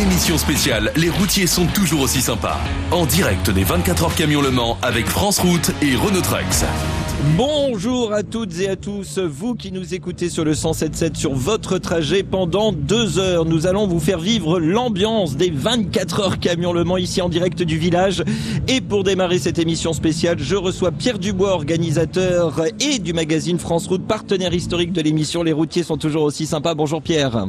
Émission 0.00 0.38
spéciale, 0.38 0.90
les 0.96 1.10
routiers 1.10 1.46
sont 1.46 1.66
toujours 1.66 2.00
aussi 2.00 2.22
sympas. 2.22 2.58
En 2.90 3.04
direct 3.04 3.50
des 3.50 3.64
24 3.64 4.04
heures 4.04 4.14
camion 4.14 4.40
Le 4.40 4.50
Mans 4.50 4.78
avec 4.80 5.04
France 5.04 5.40
Route 5.40 5.72
et 5.82 5.94
Renault 5.94 6.22
Trucks. 6.22 6.64
Bonjour 7.36 8.14
à 8.14 8.22
toutes 8.22 8.58
et 8.60 8.70
à 8.70 8.76
tous, 8.76 9.18
vous 9.18 9.54
qui 9.54 9.72
nous 9.72 9.92
écoutez 9.92 10.30
sur 10.30 10.42
le 10.42 10.54
177 10.54 11.18
sur 11.18 11.34
votre 11.34 11.76
trajet 11.76 12.22
pendant 12.22 12.72
deux 12.72 13.18
heures. 13.18 13.44
Nous 13.44 13.66
allons 13.66 13.86
vous 13.86 14.00
faire 14.00 14.20
vivre 14.20 14.58
l'ambiance 14.58 15.36
des 15.36 15.50
24 15.50 16.20
heures 16.20 16.40
camion 16.40 16.72
Le 16.72 16.84
Mans 16.84 16.96
ici 16.96 17.20
en 17.20 17.28
direct 17.28 17.62
du 17.62 17.76
village. 17.76 18.24
Et 18.68 18.80
pour 18.80 19.04
démarrer 19.04 19.38
cette 19.38 19.58
émission 19.58 19.92
spéciale, 19.92 20.38
je 20.38 20.56
reçois 20.56 20.92
Pierre 20.92 21.18
Dubois, 21.18 21.52
organisateur 21.52 22.62
et 22.80 23.00
du 23.00 23.12
magazine 23.12 23.58
France 23.58 23.86
Route, 23.86 24.06
partenaire 24.06 24.54
historique 24.54 24.94
de 24.94 25.02
l'émission. 25.02 25.42
Les 25.42 25.52
routiers 25.52 25.82
sont 25.82 25.98
toujours 25.98 26.22
aussi 26.22 26.46
sympas. 26.46 26.72
Bonjour 26.72 27.02
Pierre. 27.02 27.48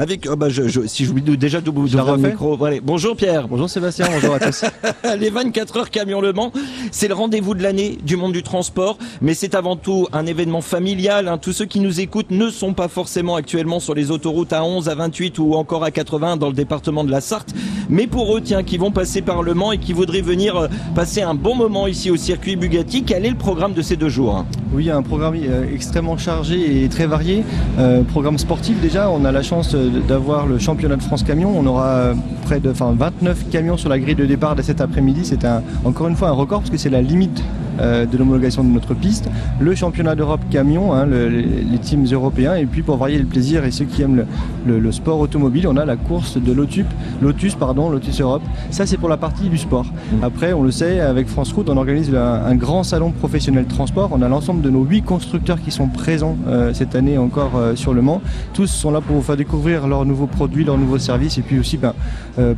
Avec, 0.00 0.26
oh 0.30 0.34
bah 0.34 0.48
je, 0.48 0.66
je, 0.66 0.86
si 0.86 1.06
déjà 1.12 1.60
d'ouvrir 1.60 2.16
le 2.16 2.30
micro. 2.30 2.58
Bonjour 2.82 3.14
Pierre. 3.14 3.48
Bonjour 3.48 3.68
Sébastien, 3.68 4.06
bonjour 4.10 4.34
à 4.34 4.40
tous. 4.40 4.64
les 5.18 5.28
24 5.28 5.76
heures 5.76 5.90
camion 5.90 6.22
Le 6.22 6.32
Mans, 6.32 6.52
c'est 6.90 7.06
le 7.06 7.12
rendez-vous 7.12 7.54
de 7.54 7.62
l'année 7.62 7.98
du 8.02 8.16
monde 8.16 8.32
du 8.32 8.42
transport, 8.42 8.96
mais 9.20 9.34
c'est 9.34 9.54
avant 9.54 9.76
tout 9.76 10.08
un 10.14 10.24
événement 10.24 10.62
familial. 10.62 11.28
Hein. 11.28 11.36
Tous 11.36 11.52
ceux 11.52 11.66
qui 11.66 11.80
nous 11.80 12.00
écoutent 12.00 12.30
ne 12.30 12.48
sont 12.48 12.72
pas 12.72 12.88
forcément 12.88 13.36
actuellement 13.36 13.78
sur 13.78 13.92
les 13.92 14.10
autoroutes 14.10 14.54
à 14.54 14.64
11, 14.64 14.88
à 14.88 14.94
28 14.94 15.38
ou 15.38 15.52
encore 15.52 15.84
à 15.84 15.90
80 15.90 16.38
dans 16.38 16.48
le 16.48 16.54
département 16.54 17.04
de 17.04 17.10
la 17.10 17.20
Sarthe, 17.20 17.52
mais 17.90 18.06
pour 18.06 18.34
eux, 18.34 18.40
tiens, 18.40 18.62
qui 18.62 18.78
vont 18.78 18.92
passer 18.92 19.20
par 19.20 19.42
Le 19.42 19.52
Mans 19.52 19.72
et 19.72 19.78
qui 19.78 19.92
voudraient 19.92 20.22
venir 20.22 20.56
euh, 20.56 20.68
passer 20.94 21.20
un 21.20 21.34
bon 21.34 21.54
moment 21.54 21.86
ici 21.86 22.10
au 22.10 22.16
circuit 22.16 22.56
Bugatti, 22.56 23.02
quel 23.02 23.26
est 23.26 23.30
le 23.30 23.36
programme 23.36 23.74
de 23.74 23.82
ces 23.82 23.96
deux 23.96 24.08
jours 24.08 24.34
hein? 24.34 24.46
Oui, 24.72 24.88
un 24.88 25.02
programme 25.02 25.34
euh, 25.36 25.64
extrêmement 25.74 26.16
chargé 26.16 26.84
et 26.84 26.88
très 26.88 27.06
varié. 27.06 27.44
Euh, 27.78 28.02
programme 28.02 28.38
sportif 28.38 28.80
déjà, 28.80 29.10
on 29.10 29.24
a 29.24 29.32
la 29.32 29.42
chance 29.42 29.74
d'avoir 30.06 30.46
le 30.46 30.58
championnat 30.58 30.96
de 30.96 31.02
France 31.02 31.22
camion. 31.22 31.52
On 31.56 31.66
aura 31.66 32.12
près 32.44 32.60
de 32.60 32.70
enfin, 32.70 32.94
29 32.96 33.50
camions 33.50 33.76
sur 33.76 33.88
la 33.88 33.98
grille 33.98 34.14
de 34.14 34.26
départ 34.26 34.56
de 34.56 34.62
cet 34.62 34.80
après-midi. 34.80 35.20
C'est 35.24 35.46
encore 35.84 36.08
une 36.08 36.16
fois 36.16 36.28
un 36.28 36.32
record 36.32 36.60
parce 36.60 36.70
que 36.70 36.76
c'est 36.76 36.90
la 36.90 37.02
limite 37.02 37.42
euh, 37.80 38.06
de 38.06 38.16
l'homologation 38.16 38.64
de 38.64 38.68
notre 38.68 38.94
piste. 38.94 39.28
Le 39.60 39.74
championnat 39.74 40.14
d'Europe 40.14 40.40
camion, 40.50 40.92
hein, 40.92 41.06
le, 41.06 41.28
les, 41.28 41.78
teams 41.78 42.06
européens. 42.10 42.54
Et 42.54 42.66
puis 42.66 42.82
pour 42.82 42.96
varier 42.96 43.18
le 43.18 43.24
plaisir 43.24 43.64
et 43.64 43.70
ceux 43.70 43.84
qui 43.84 44.02
aiment 44.02 44.16
le, 44.16 44.26
le, 44.66 44.80
le 44.80 44.92
sport 44.92 45.20
automobile, 45.20 45.66
on 45.68 45.76
a 45.76 45.84
la 45.84 45.96
course 45.96 46.36
de 46.36 46.52
Lotus, 46.52 46.84
Lotus, 47.22 47.54
pardon, 47.54 47.90
Lotus 47.90 48.20
Europe. 48.20 48.42
Ça 48.70 48.86
c'est 48.86 48.96
pour 48.96 49.08
la 49.08 49.16
partie 49.16 49.48
du 49.48 49.58
sport. 49.58 49.86
Mmh. 49.86 50.24
Après, 50.24 50.52
on 50.52 50.62
le 50.62 50.70
sait, 50.70 51.00
avec 51.00 51.28
France 51.28 51.52
Route, 51.52 51.68
on 51.70 51.76
organise 51.76 52.14
un, 52.14 52.18
un 52.44 52.54
grand 52.54 52.82
salon 52.82 53.10
professionnel 53.12 53.66
transport. 53.66 54.10
On 54.12 54.22
a 54.22 54.28
l'ensemble 54.28 54.62
de 54.62 54.70
nos 54.70 54.84
huit 54.84 55.02
constructeurs 55.02 55.60
qui 55.60 55.70
sont 55.70 55.88
présents 55.88 56.36
euh, 56.48 56.72
cette 56.74 56.94
année 56.94 57.18
encore 57.18 57.52
euh, 57.56 57.76
sur 57.76 57.94
le 57.94 58.02
Mans. 58.02 58.20
Tous 58.52 58.66
sont 58.66 58.90
là 58.90 59.00
pour 59.00 59.16
vous 59.16 59.22
faire 59.22 59.36
découvrir 59.36 59.86
leurs 59.86 60.04
nouveaux 60.04 60.26
produits, 60.26 60.64
leurs 60.64 60.78
nouveaux 60.78 60.98
services 60.98 61.38
et 61.38 61.42
puis 61.42 61.58
aussi 61.58 61.78
ben, 61.78 61.94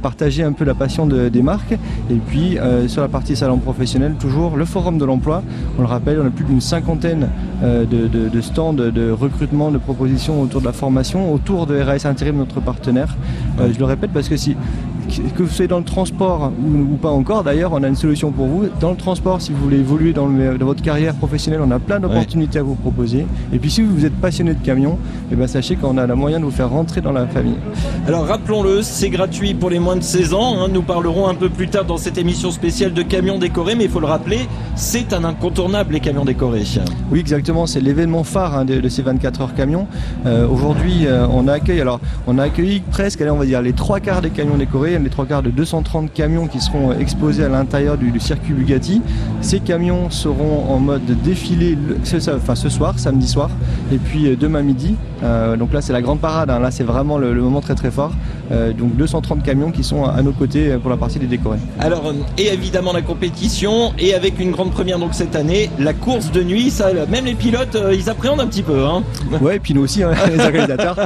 partager 0.00 0.42
un 0.42 0.52
peu 0.52 0.64
la 0.64 0.74
passion 0.74 1.06
de, 1.06 1.28
des 1.28 1.42
marques. 1.42 1.72
Et 2.10 2.16
puis 2.26 2.58
sur 2.88 3.02
la 3.02 3.08
partie 3.08 3.36
salon 3.36 3.58
professionnel, 3.58 4.14
toujours 4.18 4.56
le 4.56 4.64
forum 4.64 4.98
de 4.98 5.01
l'emploi. 5.04 5.42
On 5.78 5.82
le 5.82 5.86
rappelle, 5.88 6.20
on 6.20 6.26
a 6.26 6.30
plus 6.30 6.44
d'une 6.44 6.60
cinquantaine 6.60 7.28
euh, 7.62 7.84
de, 7.84 8.06
de, 8.08 8.28
de, 8.28 8.40
stands 8.40 8.72
de 8.72 9.10
recrutement, 9.10 9.70
de 9.70 9.78
propositions 9.78 10.40
autour 10.40 10.60
de 10.60 10.66
la 10.66 10.72
formation, 10.72 11.32
autour 11.32 11.66
de 11.66 11.80
RAS 11.80 12.04
Intérim, 12.04 12.36
notre 12.36 12.60
partenaire. 12.60 13.16
je 13.58 13.78
le 13.78 13.84
répète 13.84 14.10
parce 14.12 14.28
que 14.28 14.36
si 14.36 14.56
que 15.36 15.42
vous 15.42 15.48
soyez 15.48 15.68
dans 15.68 15.78
le 15.78 15.84
transport 15.84 16.52
ou, 16.62 16.94
ou 16.94 16.96
pas 16.96 17.10
encore, 17.10 17.44
d'ailleurs, 17.44 17.72
on 17.72 17.82
a 17.82 17.88
une 17.88 17.96
solution 17.96 18.30
pour 18.30 18.46
vous. 18.46 18.66
Dans 18.80 18.90
le 18.90 18.96
transport, 18.96 19.40
si 19.40 19.52
vous 19.52 19.62
voulez 19.62 19.78
évoluer 19.78 20.12
dans, 20.12 20.26
le, 20.26 20.58
dans 20.58 20.66
votre 20.66 20.82
carrière 20.82 21.14
professionnelle, 21.14 21.60
on 21.64 21.70
a 21.70 21.78
plein 21.78 22.00
d'opportunités 22.00 22.58
ouais. 22.58 22.60
à 22.60 22.62
vous 22.62 22.74
proposer. 22.74 23.26
Et 23.52 23.58
puis 23.58 23.70
si 23.70 23.82
vous 23.82 24.04
êtes 24.04 24.14
passionné 24.14 24.54
de 24.54 24.64
camion, 24.64 24.98
eh 25.30 25.34
ben, 25.34 25.46
sachez 25.46 25.76
qu'on 25.76 25.98
a 25.98 26.06
la 26.06 26.14
moyen 26.14 26.40
de 26.40 26.44
vous 26.44 26.50
faire 26.50 26.70
rentrer 26.70 27.00
dans 27.00 27.12
la 27.12 27.26
famille. 27.26 27.56
Alors 28.06 28.26
rappelons-le, 28.26 28.82
c'est 28.82 29.10
gratuit 29.10 29.54
pour 29.54 29.70
les 29.70 29.78
moins 29.78 29.96
de 29.96 30.02
16 30.02 30.34
ans. 30.34 30.62
Hein. 30.62 30.68
Nous 30.72 30.82
parlerons 30.82 31.28
un 31.28 31.34
peu 31.34 31.48
plus 31.48 31.68
tard 31.68 31.84
dans 31.84 31.96
cette 31.96 32.18
émission 32.18 32.50
spéciale 32.50 32.92
de 32.92 33.02
camions 33.02 33.38
décorés, 33.38 33.74
mais 33.74 33.84
il 33.84 33.90
faut 33.90 34.00
le 34.00 34.06
rappeler, 34.06 34.40
c'est 34.74 35.12
un 35.12 35.24
incontournable 35.24 35.92
les 35.92 36.00
camions 36.00 36.24
décorés. 36.24 36.64
Oui, 37.10 37.20
exactement. 37.20 37.66
C'est 37.66 37.80
l'événement 37.80 38.24
phare 38.24 38.56
hein, 38.56 38.64
de, 38.64 38.80
de, 38.80 38.88
ces 38.88 39.02
24 39.02 39.40
heures 39.40 39.54
camions. 39.54 39.86
Euh, 40.26 40.46
Aujourd'hui, 40.48 41.06
euh, 41.06 41.26
on 41.30 41.48
a 41.48 41.54
accueilli, 41.54 41.80
alors 41.80 42.00
on 42.26 42.38
a 42.38 42.44
accueilli 42.44 42.80
presque, 42.80 43.20
allez, 43.20 43.30
on 43.30 43.36
va 43.36 43.46
dire 43.46 43.62
les 43.62 43.72
trois 43.72 44.00
quarts 44.00 44.22
des 44.22 44.30
camions 44.30 44.56
décorés 44.56 44.91
les 44.98 45.10
trois 45.10 45.26
quarts 45.26 45.42
de 45.42 45.50
230 45.50 46.12
camions 46.12 46.46
qui 46.46 46.60
seront 46.60 46.92
exposés 46.92 47.44
à 47.44 47.48
l'intérieur 47.48 47.96
du, 47.96 48.10
du, 48.10 48.20
circuit 48.20 48.52
Bugatti. 48.52 49.02
Ces 49.40 49.60
camions 49.60 50.10
seront 50.10 50.72
en 50.72 50.78
mode 50.78 51.04
défilé 51.22 51.76
ce, 52.04 52.16
enfin, 52.30 52.54
ce 52.54 52.68
soir, 52.68 52.98
samedi 52.98 53.28
soir, 53.28 53.50
et 53.92 53.98
puis 53.98 54.36
demain 54.36 54.62
midi. 54.62 54.94
Euh, 55.22 55.56
donc 55.56 55.72
là, 55.72 55.80
c'est 55.80 55.92
la 55.92 56.02
grande 56.02 56.20
parade. 56.20 56.50
Hein. 56.50 56.58
Là, 56.58 56.70
c'est 56.70 56.84
vraiment 56.84 57.18
le, 57.18 57.32
le, 57.32 57.40
moment 57.40 57.60
très 57.60 57.74
très 57.74 57.90
fort. 57.90 58.12
Euh, 58.50 58.72
donc 58.72 58.96
230 58.96 59.42
camions 59.42 59.70
qui 59.70 59.82
sont 59.84 60.04
à 60.04 60.20
nos 60.22 60.32
côtés 60.32 60.76
pour 60.78 60.90
la 60.90 60.96
partie 60.96 61.18
des 61.18 61.26
décorés. 61.26 61.58
Alors, 61.78 62.06
euh, 62.08 62.12
et 62.36 62.52
évidemment 62.52 62.92
la 62.92 63.02
compétition, 63.02 63.92
et 63.98 64.14
avec 64.14 64.38
une 64.40 64.50
grande 64.50 64.72
première 64.72 64.98
donc 64.98 65.14
cette 65.14 65.36
année, 65.36 65.70
la 65.78 65.94
course 65.94 66.30
de 66.32 66.42
nuit. 66.42 66.70
Ça, 66.70 66.90
même 67.08 67.24
les 67.24 67.34
pilotes, 67.34 67.76
euh, 67.76 67.94
ils 67.94 68.10
appréhendent 68.10 68.40
un 68.40 68.46
petit 68.46 68.62
peu. 68.62 68.84
Hein. 68.84 69.02
Ouais, 69.40 69.56
et 69.56 69.58
puis 69.58 69.74
nous 69.74 69.82
aussi, 69.82 70.02
hein, 70.02 70.12
les 70.32 70.38
organisateurs. 70.38 70.96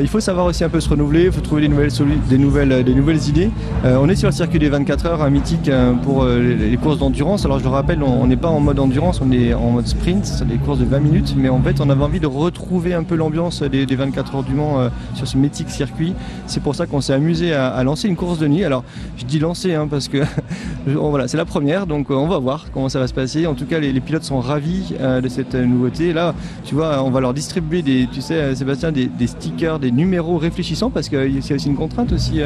il 0.00 0.08
faut 0.08 0.20
savoir 0.20 0.46
aussi 0.46 0.64
un 0.64 0.68
peu 0.68 0.80
se 0.80 0.88
renouveler. 0.88 1.26
Il 1.26 1.32
faut 1.32 1.40
trouver 1.40 1.62
des 1.62 1.68
nouvelles, 1.68 1.92
des 2.28 2.38
nouvelles, 2.38 2.84
des 2.84 2.94
nouvelles 2.94 3.19
idées. 3.28 3.50
Euh, 3.84 3.98
on 4.00 4.08
est 4.08 4.16
sur 4.16 4.28
le 4.28 4.32
circuit 4.34 4.58
des 4.58 4.68
24 4.68 5.06
heures, 5.06 5.22
un 5.22 5.30
mythique 5.30 5.68
euh, 5.68 5.92
pour 5.94 6.22
euh, 6.22 6.38
les, 6.38 6.76
courses 6.76 6.98
d'endurance. 6.98 7.44
Alors 7.44 7.58
je 7.58 7.64
le 7.64 7.70
rappelle, 7.70 8.02
on 8.02 8.26
n'est 8.26 8.36
pas 8.36 8.48
en 8.48 8.60
mode 8.60 8.78
endurance, 8.78 9.20
on 9.20 9.30
est 9.32 9.54
en 9.54 9.70
mode 9.70 9.86
sprint, 9.86 10.24
c'est 10.24 10.46
des 10.46 10.56
courses 10.56 10.78
de 10.78 10.84
20 10.84 11.00
minutes, 11.00 11.34
mais 11.36 11.48
en 11.48 11.60
fait 11.60 11.80
on 11.80 11.90
avait 11.90 12.02
envie 12.02 12.20
de 12.20 12.26
retrouver 12.26 12.94
un 12.94 13.02
peu 13.02 13.14
l'ambiance 13.14 13.62
des, 13.62 13.86
des, 13.86 13.96
24 13.96 14.36
heures 14.36 14.42
du 14.42 14.54
Mans 14.54 14.90
sur 15.14 15.26
ce 15.26 15.36
mythique 15.36 15.70
circuit. 15.70 16.14
C'est 16.46 16.62
pour 16.62 16.74
ça 16.74 16.86
qu'on 16.86 17.00
s'est 17.00 17.12
amusé 17.12 17.52
à, 17.52 17.82
lancer 17.84 18.08
une 18.08 18.16
course 18.16 18.38
de 18.38 18.48
nuit. 18.48 18.64
Alors 18.64 18.84
je 19.16 19.24
dis 19.24 19.38
lancer 19.38 19.74
hein, 19.74 19.86
parce 19.88 20.08
que 20.08 20.18
voilà, 20.86 21.28
c'est 21.28 21.36
la 21.36 21.44
première, 21.44 21.86
donc 21.86 22.10
on 22.10 22.26
va 22.26 22.38
voir 22.38 22.66
comment 22.72 22.88
ça 22.88 22.98
va 22.98 23.06
se 23.06 23.14
passer. 23.14 23.46
En 23.46 23.54
tout 23.54 23.66
cas, 23.66 23.78
les, 23.78 24.00
pilotes 24.00 24.24
sont 24.24 24.40
ravis 24.40 24.94
de 24.98 25.28
cette 25.28 25.54
nouveauté. 25.54 26.12
Là, 26.12 26.34
tu 26.64 26.74
vois, 26.74 27.02
on 27.02 27.10
va 27.10 27.20
leur 27.20 27.34
distribuer 27.34 27.82
des, 27.82 28.08
tu 28.10 28.20
sais, 28.20 28.54
Sébastien, 28.54 28.92
des, 28.92 29.26
stickers, 29.26 29.78
des 29.78 29.90
numéros 29.90 30.38
réfléchissants 30.38 30.90
parce 30.90 31.10
y 31.10 31.16
a 31.16 31.54
aussi 31.54 31.68
une 31.68 31.76
contrainte 31.76 32.12
aussi 32.12 32.40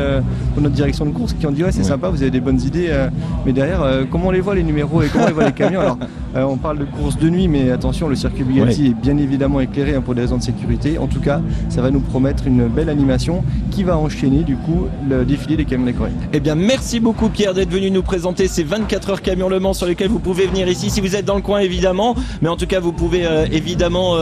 notre 0.64 0.74
direction 0.74 1.04
de 1.04 1.10
course 1.10 1.34
qui 1.34 1.46
ont 1.46 1.50
dit 1.50 1.62
ouais 1.62 1.72
c'est 1.72 1.84
sympa, 1.84 2.08
vous 2.08 2.22
avez 2.22 2.30
des 2.30 2.40
bonnes 2.40 2.60
idées, 2.60 2.86
euh, 2.88 3.08
mais 3.44 3.52
derrière 3.52 3.82
euh, 3.82 4.04
comment 4.10 4.28
on 4.28 4.30
les 4.30 4.40
voit 4.40 4.54
les 4.54 4.62
numéros 4.62 5.02
et 5.02 5.08
comment 5.08 5.24
on 5.24 5.28
les 5.28 5.34
voit 5.34 5.44
les 5.44 5.52
camions 5.52 5.80
Alors 5.80 5.98
euh, 6.36 6.42
on 6.42 6.56
parle 6.56 6.78
de 6.78 6.84
course 6.84 7.18
de 7.18 7.28
nuit, 7.28 7.48
mais 7.48 7.70
attention 7.70 8.08
le 8.08 8.16
circuit 8.16 8.44
Bugatti 8.44 8.86
est 8.86 8.94
bien 8.94 9.16
évidemment 9.18 9.60
éclairé 9.60 9.94
hein, 9.94 10.00
pour 10.00 10.14
des 10.14 10.22
raisons 10.22 10.38
de 10.38 10.42
sécurité. 10.42 10.98
En 10.98 11.06
tout 11.06 11.20
cas, 11.20 11.40
ça 11.68 11.82
va 11.82 11.90
nous 11.90 12.00
promettre 12.00 12.46
une 12.46 12.66
belle 12.66 12.88
animation 12.88 13.44
qui 13.70 13.84
va 13.84 13.98
enchaîner 13.98 14.42
du 14.42 14.56
coup 14.56 14.86
le 15.08 15.24
défilé 15.24 15.56
des 15.56 15.66
camions 15.66 15.84
décorés. 15.84 16.12
Eh 16.32 16.40
bien 16.40 16.54
merci 16.54 16.98
beaucoup 16.98 17.28
Pierre 17.28 17.52
d'être 17.52 17.70
venu 17.70 17.90
nous 17.90 18.02
présenter 18.02 18.48
ces 18.48 18.64
24 18.64 19.10
heures 19.10 19.22
camions 19.22 19.50
Le 19.50 19.60
Mans 19.60 19.74
sur 19.74 19.86
lesquels 19.86 20.08
vous 20.08 20.18
pouvez 20.18 20.46
venir 20.46 20.66
ici 20.66 20.88
si 20.88 21.02
vous 21.02 21.14
êtes 21.14 21.26
dans 21.26 21.36
le 21.36 21.42
coin 21.42 21.60
évidemment, 21.60 22.14
mais 22.40 22.48
en 22.48 22.56
tout 22.56 22.66
cas 22.66 22.80
vous 22.80 22.92
pouvez 22.92 23.26
évidemment 23.52 24.16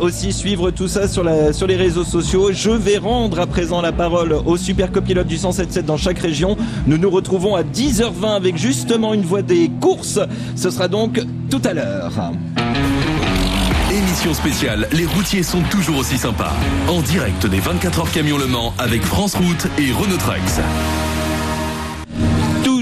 aussi 0.00 0.32
suivre 0.32 0.70
tout 0.70 0.88
ça 0.88 1.08
sur, 1.08 1.22
la, 1.24 1.52
sur 1.52 1.66
les 1.66 1.76
réseaux 1.76 2.04
sociaux. 2.04 2.52
Je 2.52 2.70
vais 2.70 2.96
rendre 2.96 3.38
à 3.38 3.46
présent 3.46 3.82
la 3.82 3.92
parole 3.92 4.34
au 4.46 4.56
super 4.56 4.90
copilote 4.90 5.26
du 5.26 5.36
177 5.74 5.86
dans 5.86 5.96
chaque 5.96 6.18
région. 6.18 6.56
Nous 6.86 6.98
nous 6.98 7.10
retrouvons 7.10 7.54
à 7.54 7.62
10h20 7.62 8.36
avec 8.36 8.56
justement 8.56 9.14
une 9.14 9.22
voix 9.22 9.42
des 9.42 9.70
courses. 9.80 10.20
Ce 10.56 10.70
sera 10.70 10.88
donc 10.88 11.20
tout 11.50 11.62
à 11.64 11.72
l'heure. 11.72 12.12
Émission 13.90 14.34
spéciale, 14.34 14.88
les 14.92 15.06
routiers 15.06 15.42
sont 15.42 15.62
toujours 15.70 15.98
aussi 15.98 16.18
sympas. 16.18 16.52
En 16.88 17.00
direct 17.02 17.46
des 17.46 17.60
24 17.60 18.00
heures 18.00 18.12
camion 18.12 18.38
Le 18.38 18.46
Mans 18.46 18.72
avec 18.78 19.02
France 19.02 19.36
Route 19.36 19.66
et 19.78 19.92
Renault 19.92 20.16
Trucks 20.16 20.60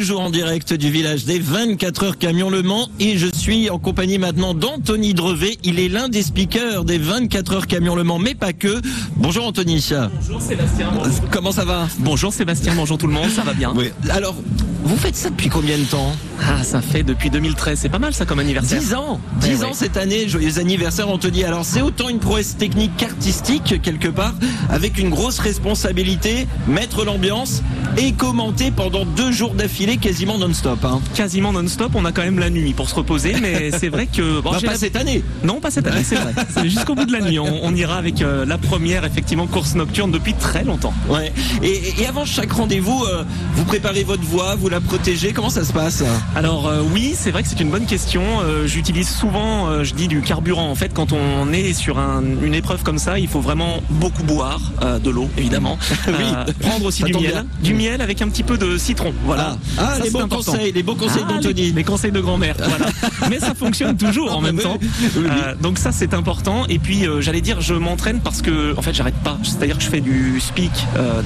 toujours 0.02 0.22
en 0.22 0.30
direct 0.30 0.74
du 0.74 0.90
village 0.90 1.26
des 1.26 1.38
24 1.38 2.02
heures 2.02 2.18
camion 2.18 2.50
Le 2.50 2.64
Mans 2.64 2.88
et 2.98 3.16
je 3.16 3.28
suis 3.32 3.70
en 3.70 3.78
compagnie 3.78 4.18
maintenant 4.18 4.52
d'Anthony 4.52 5.14
Drevet. 5.14 5.58
Il 5.62 5.78
est 5.78 5.88
l'un 5.88 6.08
des 6.08 6.24
speakers 6.24 6.84
des 6.84 6.98
24 6.98 7.52
heures 7.52 7.66
camion 7.68 7.94
Le 7.94 8.02
Mans, 8.02 8.18
mais 8.18 8.34
pas 8.34 8.52
que. 8.52 8.80
Bonjour 9.14 9.46
Anthony. 9.46 9.80
Bonjour 10.20 10.42
Sébastien. 10.42 10.90
Bonjour. 10.92 11.30
Comment 11.30 11.52
ça 11.52 11.64
va? 11.64 11.86
Bonjour 12.00 12.32
Sébastien, 12.32 12.74
bonjour 12.74 12.98
tout 12.98 13.06
le 13.06 13.12
monde, 13.12 13.30
ça 13.30 13.42
va 13.42 13.54
bien? 13.54 13.72
Oui. 13.76 13.92
Alors, 14.10 14.34
vous 14.84 14.96
faites 14.96 15.16
ça 15.16 15.30
depuis 15.30 15.48
combien 15.48 15.78
de 15.78 15.84
temps 15.84 16.12
Ah, 16.40 16.64
ça 16.64 16.80
fait 16.80 17.02
depuis 17.02 17.30
2013. 17.30 17.78
C'est 17.80 17.88
pas 17.88 17.98
mal 17.98 18.12
ça 18.14 18.24
comme 18.26 18.40
anniversaire. 18.40 18.80
10 18.80 18.94
ans 18.94 19.20
10 19.40 19.48
eh 19.48 19.64
ans 19.64 19.72
cette 19.74 19.96
année. 19.96 20.28
Joyeux 20.28 20.58
anniversaire, 20.58 21.08
Anthony. 21.08 21.44
Alors, 21.44 21.64
c'est 21.64 21.82
autant 21.82 22.08
une 22.08 22.18
prouesse 22.18 22.56
technique 22.56 22.96
qu'artistique, 22.96 23.80
quelque 23.80 24.08
part, 24.08 24.34
avec 24.70 24.98
une 24.98 25.10
grosse 25.10 25.38
responsabilité, 25.38 26.48
mettre 26.66 27.04
l'ambiance 27.04 27.62
et 27.96 28.12
commenter 28.12 28.70
pendant 28.70 29.04
deux 29.04 29.30
jours 29.30 29.54
d'affilée 29.54 29.98
quasiment 29.98 30.36
non-stop. 30.38 30.84
Hein. 30.84 31.00
Quasiment 31.14 31.52
non-stop. 31.52 31.92
On 31.94 32.04
a 32.04 32.12
quand 32.12 32.22
même 32.22 32.40
la 32.40 32.50
nuit 32.50 32.72
pour 32.72 32.88
se 32.88 32.94
reposer, 32.96 33.34
mais 33.40 33.70
c'est 33.78 33.88
vrai 33.88 34.06
que. 34.06 34.40
Bon, 34.40 34.50
bah, 34.50 34.58
pas 34.60 34.72
la... 34.72 34.76
cette 34.76 34.96
année 34.96 35.22
Non, 35.44 35.60
pas 35.60 35.70
cette 35.70 35.86
année, 35.86 36.04
c'est 36.04 36.16
vrai. 36.16 36.34
Jusqu'au 36.68 36.94
bout 36.94 37.04
de 37.04 37.12
la 37.12 37.20
nuit. 37.20 37.38
On, 37.38 37.64
on 37.64 37.74
ira 37.74 37.96
avec 37.96 38.20
euh, 38.20 38.44
la 38.44 38.58
première, 38.58 39.04
effectivement, 39.04 39.46
course 39.46 39.74
nocturne 39.74 40.10
depuis 40.10 40.34
très 40.34 40.64
longtemps. 40.64 40.94
Ouais. 41.08 41.32
Et, 41.62 42.00
et 42.00 42.06
avant 42.06 42.24
chaque 42.24 42.52
rendez-vous, 42.52 43.04
euh, 43.04 43.24
vous 43.54 43.64
préparez 43.64 44.02
votre 44.02 44.24
voix, 44.24 44.56
vous 44.56 44.71
la 44.72 44.80
protéger 44.80 45.32
Comment 45.34 45.50
ça 45.50 45.64
se 45.64 45.72
passe 45.72 46.02
Alors 46.34 46.66
euh, 46.66 46.80
oui, 46.94 47.14
c'est 47.14 47.30
vrai 47.30 47.42
que 47.42 47.48
c'est 47.50 47.60
une 47.60 47.70
bonne 47.70 47.84
question. 47.84 48.22
Euh, 48.42 48.66
J'utilise 48.66 49.08
souvent, 49.08 49.68
euh, 49.68 49.84
je 49.84 49.92
dis 49.92 50.08
du 50.08 50.22
carburant. 50.22 50.70
En 50.70 50.74
fait, 50.74 50.92
quand 50.94 51.12
on 51.12 51.52
est 51.52 51.74
sur 51.74 51.98
un- 51.98 52.22
une 52.42 52.54
épreuve 52.54 52.82
comme 52.82 52.96
ça, 52.98 53.18
il 53.18 53.28
faut 53.28 53.40
vraiment 53.40 53.82
beaucoup 53.90 54.22
boire 54.22 54.60
de 55.04 55.10
l'eau, 55.10 55.28
évidemment. 55.36 55.78
Oui. 56.08 56.54
Prendre 56.60 56.86
aussi 56.86 57.00
Ça 57.02 57.06
du 57.06 57.12
miel, 57.14 57.22
bien. 57.32 57.44
du 57.62 57.74
miel 57.74 58.00
avec 58.00 58.22
un 58.22 58.28
petit 58.28 58.42
peu 58.42 58.56
de 58.58 58.76
citron. 58.78 59.12
Voilà. 59.24 59.56
Ah, 59.78 59.88
ah, 59.92 59.96
Ça, 59.98 60.04
les 60.04 60.10
bons 60.10 60.20
important. 60.20 60.52
conseils, 60.52 60.72
les 60.72 60.82
bons 60.82 60.94
conseils 60.94 61.22
Ah, 61.28 61.32
d'Anthony. 61.32 61.54
les, 61.54 61.72
les 61.72 61.84
conseils 61.84 62.12
de 62.12 62.20
grand-mère. 62.20 62.54
Voilà. 62.58 62.86
Mais 63.30 63.38
ça 63.38 63.54
fonctionne 63.54 63.96
toujours 63.96 64.34
en 64.36 64.40
même 64.40 64.56
Oui, 64.56 64.62
temps. 64.62 64.78
oui, 65.16 65.22
donc 65.60 65.78
ça 65.78 65.92
c'est 65.92 66.14
important. 66.14 66.64
Et 66.68 66.78
puis 66.78 67.04
j'allais 67.20 67.40
dire 67.42 67.60
je 67.60 67.74
m'entraîne 67.74 68.20
parce 68.20 68.40
que 68.42 68.74
en 68.76 68.82
fait 68.82 68.94
j'arrête 68.94 69.16
pas. 69.22 69.38
C'est-à-dire 69.42 69.76
que 69.78 69.84
je 69.84 69.88
fais 69.90 70.00
du 70.00 70.40
speak. 70.40 70.72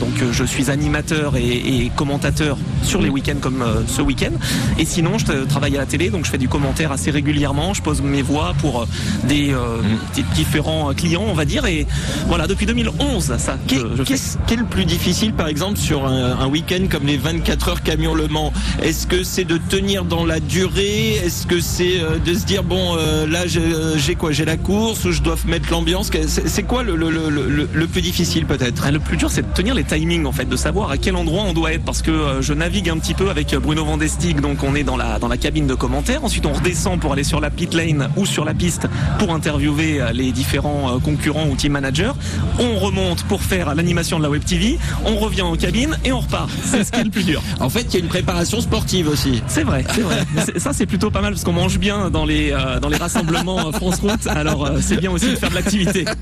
donc 0.00 0.10
je 0.32 0.44
suis 0.44 0.70
animateur 0.70 1.36
et, 1.36 1.42
et 1.84 1.92
commentateur 1.94 2.56
sur 2.82 3.00
les 3.00 3.08
week-ends 3.08 3.35
comme 3.40 3.62
euh, 3.62 3.82
ce 3.86 4.02
week-end. 4.02 4.32
Et 4.78 4.84
sinon 4.84 5.18
je 5.18 5.44
travaille 5.44 5.76
à 5.76 5.80
la 5.80 5.86
télé 5.86 6.10
donc 6.10 6.24
je 6.24 6.30
fais 6.30 6.38
du 6.38 6.48
commentaire 6.48 6.92
assez 6.92 7.10
régulièrement. 7.10 7.74
Je 7.74 7.82
pose 7.82 8.02
mes 8.02 8.22
voix 8.22 8.54
pour 8.60 8.82
euh, 8.82 8.86
des, 9.24 9.52
euh, 9.52 9.78
des 10.14 10.22
différents 10.34 10.92
clients 10.94 11.24
on 11.26 11.34
va 11.34 11.44
dire. 11.44 11.66
Et 11.66 11.86
voilà 12.26 12.46
depuis 12.46 12.66
2011 12.66 13.34
ça. 13.38 13.58
Qu'est- 13.66 13.76
je- 13.76 13.96
je. 13.98 14.02
Qu'est-ce 14.02 14.36
le 14.56 14.64
plus 14.64 14.86
difficile, 14.86 15.34
par 15.34 15.48
exemple, 15.48 15.76
sur 15.78 16.06
un, 16.06 16.38
un 16.40 16.46
week-end 16.46 16.86
comme 16.90 17.04
les 17.06 17.18
24 17.18 17.68
heures 17.68 17.82
camion 17.82 18.14
Le 18.14 18.26
Mans 18.28 18.52
Est-ce 18.82 19.06
que 19.06 19.22
c'est 19.22 19.44
de 19.44 19.58
tenir 19.58 20.04
dans 20.04 20.24
la 20.24 20.40
durée? 20.40 21.10
Est-ce 21.16 21.46
que 21.46 21.60
c'est 21.60 22.00
de 22.24 22.34
se 22.34 22.44
dire 22.46 22.62
bon, 22.62 22.96
euh, 22.96 23.26
là 23.26 23.46
j'ai 23.46 23.60
j'ai 23.98 24.14
quoi? 24.14 24.32
J'ai 24.32 24.44
la 24.46 24.56
course 24.56 25.04
ou 25.04 25.12
je 25.12 25.20
dois 25.20 25.36
mettre 25.46 25.70
l'ambiance? 25.70 26.10
C'est 26.26 26.48
c'est 26.48 26.62
quoi 26.62 26.82
le, 26.84 26.96
le, 26.96 27.10
le, 27.10 27.28
le- 27.72 27.86
plus 27.86 28.00
difficile 28.02 28.46
peut-être? 28.46 28.82
Ah, 28.86 28.90
Le 28.90 28.98
plus 28.98 29.16
dur, 29.18 29.30
c'est 29.30 29.42
de 29.42 29.52
tenir 29.54 29.74
les 29.74 29.84
timings 29.84 30.24
en 30.26 30.32
fait, 30.32 30.46
de 30.48 30.56
savoir 30.56 30.90
à 30.90 30.96
quel 30.96 31.16
endroit 31.16 31.42
on 31.46 31.52
doit 31.52 31.72
être, 31.74 31.84
parce 31.84 32.00
que 32.02 32.12
je 32.40 32.52
navigue 32.54 32.88
un 32.88 32.98
petit 32.98 33.14
peu 33.14 33.25
avec 33.30 33.54
Bruno 33.56 33.84
Vandestig, 33.84 34.40
donc 34.40 34.62
on 34.62 34.74
est 34.74 34.82
dans 34.84 34.96
la 34.96 35.18
dans 35.18 35.28
la 35.28 35.36
cabine 35.36 35.66
de 35.66 35.74
commentaires. 35.74 36.24
Ensuite, 36.24 36.46
on 36.46 36.52
redescend 36.52 37.00
pour 37.00 37.12
aller 37.12 37.24
sur 37.24 37.40
la 37.40 37.50
pit 37.50 37.72
lane 37.74 38.08
ou 38.16 38.26
sur 38.26 38.44
la 38.44 38.54
piste 38.54 38.86
pour 39.18 39.32
interviewer 39.32 40.00
euh, 40.00 40.12
les 40.12 40.32
différents 40.32 40.94
euh, 40.96 40.98
concurrents 40.98 41.46
ou 41.48 41.56
team 41.56 41.72
managers. 41.72 42.12
On 42.58 42.78
remonte 42.78 43.22
pour 43.24 43.42
faire 43.42 43.74
l'animation 43.74 44.18
de 44.18 44.22
la 44.22 44.30
web 44.30 44.44
TV. 44.44 44.78
On 45.04 45.16
revient 45.16 45.42
en 45.42 45.54
cabine 45.56 45.96
et 46.04 46.12
on 46.12 46.20
repart. 46.20 46.50
C'est 46.64 46.84
ce 46.84 46.92
qui 46.92 47.00
est 47.00 47.04
le 47.04 47.10
plus 47.10 47.24
dur. 47.24 47.42
En 47.60 47.68
fait, 47.70 47.82
il 47.90 47.94
y 47.94 47.96
a 47.96 48.00
une 48.00 48.08
préparation 48.08 48.60
sportive 48.60 49.08
aussi. 49.08 49.42
C'est 49.48 49.62
vrai, 49.64 49.84
c'est 49.94 50.02
vrai. 50.02 50.24
Ça, 50.58 50.72
c'est 50.72 50.86
plutôt 50.86 51.10
pas 51.10 51.20
mal 51.20 51.32
parce 51.32 51.44
qu'on 51.44 51.52
mange 51.52 51.78
bien 51.78 52.10
dans 52.10 52.24
les 52.24 52.52
euh, 52.52 52.78
dans 52.80 52.88
les 52.88 52.96
rassemblements 52.96 53.72
France 53.72 54.00
Route. 54.00 54.26
Alors, 54.28 54.66
euh, 54.66 54.78
c'est 54.80 54.96
bien 55.00 55.10
aussi 55.10 55.26
de 55.30 55.36
faire 55.36 55.50
de 55.50 55.54
l'activité. 55.54 56.04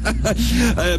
Euh, 0.78 0.98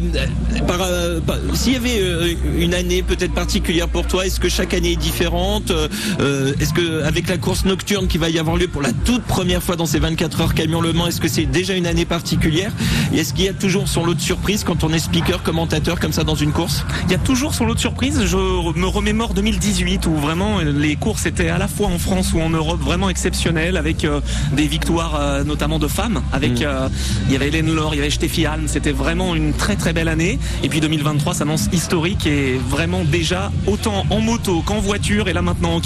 par, 0.66 0.78
par- 1.26 1.36
S'il 1.54 1.74
y 1.74 1.76
avait 1.76 2.36
une 2.58 2.74
année 2.74 3.02
peut-être 3.02 3.32
particulière 3.34 3.88
pour 3.88 4.06
toi, 4.06 4.26
est-ce 4.26 4.40
que 4.40 4.48
chaque 4.48 4.74
année 4.74 4.92
est 4.92 4.96
différente 4.96 5.72
Euh, 6.20 6.52
Est-ce 6.60 6.72
que 6.72 7.02
avec 7.02 7.28
la 7.28 7.38
course 7.38 7.64
nocturne 7.64 8.06
qui 8.06 8.18
va 8.18 8.28
y 8.28 8.38
avoir 8.38 8.56
lieu 8.56 8.68
pour 8.68 8.82
la 8.82 8.92
toute 8.92 9.22
première 9.22 9.62
fois 9.62 9.76
dans 9.76 9.86
ces 9.86 9.98
24 9.98 10.40
heures 10.40 10.54
camion 10.54 10.80
Le 10.80 10.92
Mans, 10.92 11.06
est-ce 11.06 11.20
que 11.20 11.28
c'est 11.28 11.46
déjà 11.46 11.74
une 11.74 11.86
année 11.86 12.04
particulière 12.04 12.72
Et 13.12 13.18
est-ce 13.18 13.32
qu'il 13.34 13.44
y 13.44 13.48
a 13.48 13.52
toujours 13.52 13.88
son 13.88 14.04
lot 14.04 14.14
de 14.14 14.20
surprises 14.20 14.64
quand 14.64 14.84
on 14.84 14.92
est 14.92 14.98
speaker, 14.98 15.42
commentateur 15.42 15.98
comme 16.00 16.12
ça 16.12 16.24
dans 16.24 16.34
une 16.34 16.52
course 16.52 16.84
Il 17.06 17.12
y 17.12 17.14
a 17.14 17.18
toujours 17.18 17.54
son 17.54 17.64
lot 17.66 17.74
de 17.74 17.80
surprises. 17.80 18.24
Je 18.24 18.36
me 18.36 18.86
remémore 18.86 19.34
2018 19.34 20.06
où 20.06 20.14
vraiment 20.14 20.58
euh, 20.60 20.72
les 20.72 20.96
courses 20.96 21.26
étaient 21.26 21.48
à 21.48 21.58
la 21.58 21.68
fois 21.68 21.88
en 21.88 21.98
France 21.98 22.32
ou 22.32 22.40
en 22.40 22.50
Europe 22.50 22.80
vraiment 22.80 23.08
exceptionnelles 23.08 23.76
avec 23.76 24.04
euh, 24.04 24.20
des 24.52 24.66
victoires 24.66 25.18
euh, 25.20 25.44
notamment 25.44 25.78
de 25.78 25.88
femmes. 25.88 26.22
Avec 26.32 26.62
euh, 26.62 26.88
il 27.26 27.32
y 27.32 27.36
avait 27.36 27.48
Hélène 27.48 27.72
Laure, 27.74 27.94
il 27.94 27.98
y 27.98 28.00
avait 28.00 28.10
Steffi 28.10 28.46
Halm. 28.46 28.68
C'était 28.68 28.92
vraiment 28.92 29.34
une 29.34 29.52
très 29.52 29.76
très 29.76 29.92
belle 29.92 30.08
année. 30.08 30.38
Et 30.62 30.68
puis 30.68 30.80
2023 30.80 31.34
s'annonce 31.34 31.68
historique 31.72 32.26
et 32.26 32.58
vraiment 32.68 33.04
déjà 33.04 33.50
autant 33.66 34.04
en 34.10 34.20
moto 34.20 34.62
qu'en 34.64 34.78
voiture 34.80 35.28
et 35.28 35.32
là 35.32 35.42
maintenant 35.42 35.74
en 35.74 35.80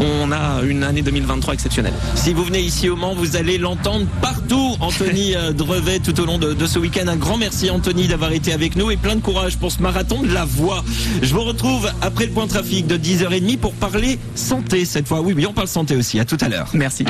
on 0.00 0.32
a 0.32 0.62
une 0.62 0.82
année 0.84 1.02
2023 1.02 1.54
exceptionnelle. 1.54 1.94
Si 2.14 2.32
vous 2.32 2.44
venez 2.44 2.60
ici 2.60 2.88
au 2.88 2.96
Mans, 2.96 3.14
vous 3.14 3.36
allez 3.36 3.58
l'entendre 3.58 4.06
partout. 4.20 4.76
Anthony 4.80 5.34
euh, 5.36 5.52
Drevet 5.52 5.98
tout 6.00 6.18
au 6.20 6.26
long 6.26 6.38
de, 6.38 6.52
de 6.52 6.66
ce 6.66 6.78
week-end. 6.78 7.08
Un 7.08 7.16
grand 7.16 7.36
merci 7.36 7.70
Anthony 7.70 8.06
d'avoir 8.06 8.32
été 8.32 8.52
avec 8.52 8.76
nous 8.76 8.90
et 8.90 8.96
plein 8.96 9.16
de 9.16 9.20
courage 9.20 9.56
pour 9.58 9.72
ce 9.72 9.82
marathon 9.82 10.22
de 10.22 10.32
la 10.32 10.44
voix. 10.44 10.84
Je 11.22 11.34
vous 11.34 11.42
retrouve 11.42 11.90
après 12.02 12.26
le 12.26 12.32
point 12.32 12.46
trafic 12.46 12.86
de 12.86 12.96
10h30 12.96 13.58
pour 13.58 13.72
parler 13.72 14.18
santé 14.34 14.84
cette 14.84 15.08
fois. 15.08 15.20
Oui, 15.20 15.34
oui, 15.36 15.46
on 15.46 15.52
parle 15.52 15.68
santé 15.68 15.96
aussi. 15.96 16.20
À 16.20 16.24
tout 16.24 16.38
à 16.40 16.48
l'heure. 16.48 16.68
Merci. 16.74 17.04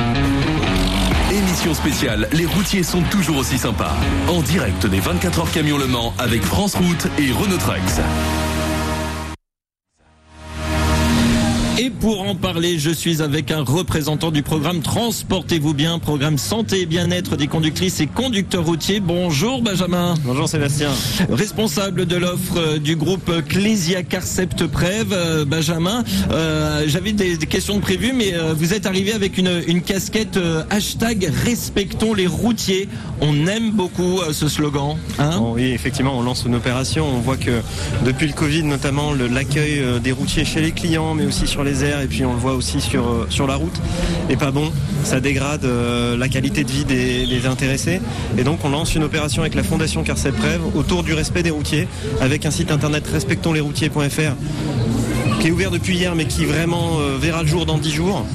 Émission 1.31 1.73
spéciale, 1.73 2.29
les 2.31 2.45
routiers 2.45 2.83
sont 2.83 3.01
toujours 3.11 3.37
aussi 3.37 3.57
sympas. 3.57 3.95
En 4.29 4.41
direct 4.41 4.85
des 4.85 4.99
24 4.99 5.39
heures 5.39 5.51
camion 5.51 5.77
Le 5.77 5.87
Mans 5.87 6.13
avec 6.17 6.41
France 6.43 6.75
Route 6.75 7.07
et 7.17 7.31
Renault 7.31 7.57
Trucks. 7.57 8.01
Pour 12.05 12.21
en 12.21 12.35
parler, 12.35 12.77
je 12.77 12.91
suis 12.91 13.23
avec 13.23 13.49
un 13.49 13.63
représentant 13.63 14.29
du 14.29 14.43
programme 14.43 14.81
Transportez-vous 14.83 15.73
bien, 15.73 15.97
programme 15.97 16.37
santé 16.37 16.81
et 16.81 16.85
bien-être 16.85 17.35
des 17.35 17.47
conductrices 17.47 17.99
et 17.99 18.05
conducteurs 18.05 18.63
routiers. 18.63 18.99
Bonjour 18.99 19.63
Benjamin. 19.63 20.13
Bonjour 20.23 20.47
Sébastien. 20.47 20.91
Responsable 21.31 22.05
de 22.05 22.15
l'offre 22.15 22.57
euh, 22.57 22.77
du 22.77 22.95
groupe 22.95 23.31
Clésia 23.49 24.03
Carcept 24.03 24.67
Prev, 24.67 25.07
euh, 25.13 25.45
Benjamin. 25.45 26.03
Euh, 26.29 26.83
J'avais 26.85 27.11
des, 27.11 27.37
des 27.37 27.47
questions 27.47 27.77
de 27.77 27.81
prévues, 27.81 28.13
mais 28.13 28.35
euh, 28.35 28.53
vous 28.53 28.75
êtes 28.75 28.85
arrivé 28.85 29.11
avec 29.11 29.39
une, 29.39 29.63
une 29.65 29.81
casquette 29.81 30.37
euh, 30.37 30.61
hashtag 30.69 31.27
respectons 31.43 32.13
les 32.13 32.27
routiers. 32.27 32.87
On 33.19 33.47
aime 33.47 33.71
beaucoup 33.71 34.19
ce 34.31 34.47
slogan. 34.47 34.97
Hein? 35.17 35.39
Bon, 35.39 35.53
oui, 35.53 35.71
effectivement, 35.71 36.19
on 36.19 36.21
lance 36.21 36.43
une 36.45 36.53
opération. 36.53 37.07
On 37.07 37.21
voit 37.21 37.37
que 37.37 37.61
depuis 38.05 38.27
le 38.27 38.33
Covid, 38.33 38.61
notamment, 38.61 39.11
l'accueil 39.13 39.81
des 40.03 40.11
routiers 40.11 40.45
chez 40.45 40.61
les 40.61 40.71
clients, 40.71 41.15
mais 41.15 41.25
aussi 41.25 41.47
sur 41.47 41.63
les 41.63 41.83
airs, 41.83 41.94
et 42.03 42.07
puis 42.07 42.25
on 42.25 42.33
le 42.33 42.39
voit 42.39 42.53
aussi 42.53 42.81
sur, 42.81 43.07
euh, 43.07 43.27
sur 43.29 43.47
la 43.47 43.55
route, 43.55 43.79
est 44.29 44.37
pas 44.37 44.51
bon. 44.51 44.71
Ça 45.03 45.19
dégrade 45.19 45.65
euh, 45.65 46.17
la 46.17 46.29
qualité 46.29 46.63
de 46.63 46.71
vie 46.71 46.85
des, 46.85 47.45
intéressés. 47.45 48.01
Et 48.37 48.43
donc, 48.43 48.59
on 48.63 48.69
lance 48.69 48.95
une 48.95 49.03
opération 49.03 49.41
avec 49.41 49.55
la 49.55 49.63
Fondation 49.63 50.03
Carcel 50.03 50.33
Prev 50.33 50.61
autour 50.75 51.03
du 51.03 51.13
respect 51.13 51.43
des 51.43 51.51
routiers, 51.51 51.87
avec 52.21 52.45
un 52.45 52.51
site 52.51 52.71
internet 52.71 53.05
respectonslesroutiers.fr 53.07 54.35
qui 55.45 55.49
est 55.49 55.53
ouvert 55.53 55.69
depuis 55.69 55.95
hier, 55.95 56.15
mais 56.15 56.25
qui 56.25 56.43
vraiment 56.43 56.97
euh, 56.99 57.19
verra 57.21 57.43
le 57.43 57.47
jour 57.47 57.67
dans 57.67 57.77
10 57.77 57.91
jours. 57.91 58.25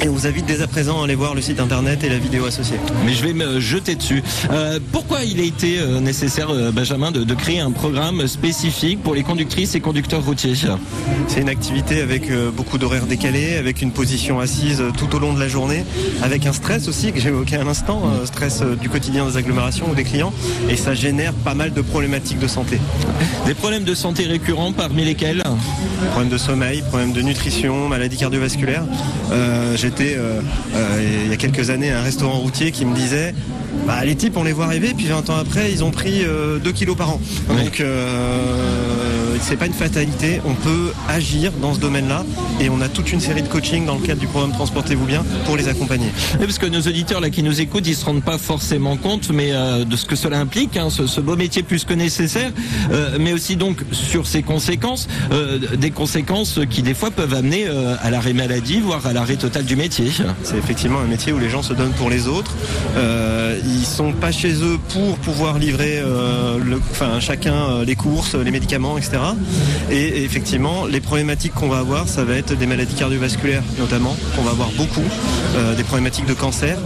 Et 0.00 0.08
on 0.08 0.12
vous 0.12 0.28
invite 0.28 0.46
dès 0.46 0.62
à 0.62 0.68
présent 0.68 1.00
à 1.00 1.04
aller 1.04 1.16
voir 1.16 1.34
le 1.34 1.42
site 1.42 1.58
internet 1.58 2.04
et 2.04 2.08
la 2.08 2.18
vidéo 2.18 2.44
associée. 2.44 2.76
mais 3.04 3.12
je 3.12 3.24
vais 3.24 3.32
me 3.32 3.58
jeter 3.58 3.96
dessus. 3.96 4.22
Euh, 4.52 4.78
pourquoi 4.92 5.24
il 5.24 5.40
a 5.40 5.42
été 5.42 5.80
euh, 5.80 5.98
nécessaire, 5.98 6.50
Benjamin, 6.72 7.10
de, 7.10 7.24
de 7.24 7.34
créer 7.34 7.58
un 7.58 7.72
programme 7.72 8.28
spécifique 8.28 9.02
pour 9.02 9.16
les 9.16 9.24
conductrices 9.24 9.74
et 9.74 9.80
conducteurs 9.80 10.24
routiers 10.24 10.54
C'est 11.26 11.40
une 11.40 11.48
activité 11.48 12.00
avec 12.02 12.30
beaucoup 12.56 12.78
d'horaires 12.78 13.06
décalés, 13.06 13.56
avec 13.56 13.82
une 13.82 13.90
position 13.90 14.38
assise 14.38 14.80
tout 14.96 15.12
au 15.16 15.18
long 15.18 15.32
de 15.32 15.40
la 15.40 15.48
journée, 15.48 15.84
avec 16.22 16.46
un 16.46 16.52
stress 16.52 16.86
aussi 16.86 17.10
que 17.10 17.18
j'ai 17.18 17.30
évoqué 17.30 17.56
à 17.56 17.64
l'instant, 17.64 18.02
stress 18.24 18.62
du 18.80 18.88
quotidien 18.88 19.26
des 19.26 19.36
agglomérations 19.36 19.90
ou 19.90 19.94
des 19.96 20.04
clients, 20.04 20.32
et 20.68 20.76
ça 20.76 20.94
génère 20.94 21.32
pas 21.32 21.54
mal 21.54 21.72
de 21.72 21.80
problématiques 21.80 22.38
de 22.38 22.46
santé. 22.46 22.78
Des 23.46 23.54
problèmes 23.54 23.84
de 23.84 23.94
santé 23.94 24.24
récurrents 24.24 24.72
parmi 24.72 25.04
lesquels? 25.04 25.42
Problèmes 26.12 26.27
de 26.28 26.38
sommeil, 26.38 26.82
problèmes 26.82 27.12
de 27.12 27.22
nutrition, 27.22 27.88
maladies 27.88 28.16
cardiovasculaires. 28.16 28.84
Euh, 29.32 29.76
J'étais 29.76 30.14
euh, 30.16 30.40
euh, 30.74 31.22
il 31.24 31.30
y 31.30 31.32
a 31.32 31.36
quelques 31.36 31.70
années 31.70 31.90
à 31.90 32.00
un 32.00 32.02
restaurant 32.02 32.38
routier 32.38 32.70
qui 32.72 32.84
me 32.84 32.94
disait 32.94 33.34
bah, 33.86 34.04
les 34.04 34.16
types 34.16 34.36
on 34.36 34.44
les 34.44 34.52
voit 34.52 34.66
arriver 34.66 34.94
puis 34.96 35.06
20 35.06 35.30
ans 35.30 35.36
après 35.36 35.72
ils 35.72 35.84
ont 35.84 35.90
pris 35.90 36.22
2 36.22 36.72
kilos 36.72 36.96
par 36.96 37.10
an. 37.10 37.20
Donc 37.48 37.80
euh, 37.80 39.36
c'est 39.40 39.56
pas 39.56 39.66
une 39.66 39.72
fatalité, 39.72 40.40
on 40.44 40.54
peut 40.54 40.92
agir 41.08 41.52
dans 41.62 41.74
ce 41.74 41.80
domaine-là 41.80 42.24
et 42.60 42.68
on 42.70 42.80
a 42.80 42.88
toute 42.88 43.12
une 43.12 43.20
série 43.20 43.42
de 43.42 43.48
coaching 43.48 43.86
dans 43.86 43.94
le 43.94 44.00
cadre 44.00 44.20
du 44.20 44.26
programme 44.26 44.52
Transportez-vous 44.52 45.06
bien 45.06 45.24
pour 45.44 45.56
les 45.56 45.68
accompagner. 45.68 46.08
Oui, 46.34 46.46
parce 46.46 46.58
que 46.58 46.66
nos 46.66 46.80
auditeurs 46.80 47.20
là 47.20 47.30
qui 47.30 47.42
nous 47.42 47.60
écoutent, 47.60 47.86
ils 47.86 47.94
se 47.94 48.04
rendent 48.04 48.22
pas 48.22 48.38
forcément 48.38 48.96
compte, 48.96 49.30
mais 49.30 49.52
euh, 49.52 49.84
de 49.84 49.96
ce 49.96 50.04
que 50.04 50.16
cela 50.16 50.38
implique, 50.38 50.76
hein, 50.76 50.90
ce, 50.90 51.06
ce 51.06 51.20
beau 51.20 51.36
métier 51.36 51.62
plus 51.62 51.84
que 51.84 51.94
nécessaire, 51.94 52.50
euh, 52.90 53.16
mais 53.20 53.32
aussi 53.32 53.56
donc 53.56 53.82
sur 53.92 54.26
ses 54.26 54.42
conséquences, 54.42 55.08
euh, 55.32 55.58
des 55.76 55.90
conséquences 55.90 56.60
qui 56.68 56.82
des 56.82 56.94
fois 56.94 57.10
peuvent 57.10 57.34
amener 57.34 57.66
euh, 57.68 57.96
à 58.02 58.10
l'arrêt 58.10 58.32
maladie, 58.32 58.80
voire 58.80 59.06
à 59.06 59.12
l'arrêt 59.12 59.36
total 59.36 59.64
du 59.64 59.76
métier. 59.76 60.10
C'est 60.42 60.56
effectivement 60.56 61.00
un 61.00 61.06
métier 61.06 61.32
où 61.32 61.38
les 61.38 61.50
gens 61.50 61.62
se 61.62 61.74
donnent 61.74 61.92
pour 61.92 62.10
les 62.10 62.26
autres. 62.26 62.54
Euh, 63.58 63.66
ils 63.66 63.84
sont 63.84 64.12
pas 64.12 64.32
chez 64.32 64.52
eux 64.62 64.78
pour 64.90 65.16
pouvoir 65.18 65.58
livrer 65.58 65.98
euh, 65.98 66.58
le, 66.58 66.80
enfin, 66.90 67.20
chacun 67.20 67.54
euh, 67.54 67.84
les 67.84 67.96
courses, 67.96 68.34
les 68.34 68.50
médicaments, 68.50 68.98
etc. 68.98 69.18
Et, 69.90 69.96
et 69.96 70.24
effectivement, 70.24 70.86
les 70.86 71.00
problématiques 71.00 71.54
qu'on 71.54 71.68
va 71.68 71.78
avoir, 71.78 72.08
ça 72.08 72.24
va 72.24 72.34
être 72.34 72.56
des 72.56 72.66
maladies 72.66 72.94
cardiovasculaires 72.94 73.62
notamment, 73.78 74.16
qu'on 74.34 74.42
va 74.42 74.50
avoir 74.50 74.70
beaucoup, 74.70 75.04
euh, 75.56 75.74
des 75.74 75.84
problématiques 75.84 76.26
de 76.26 76.34
cancer. 76.34 76.78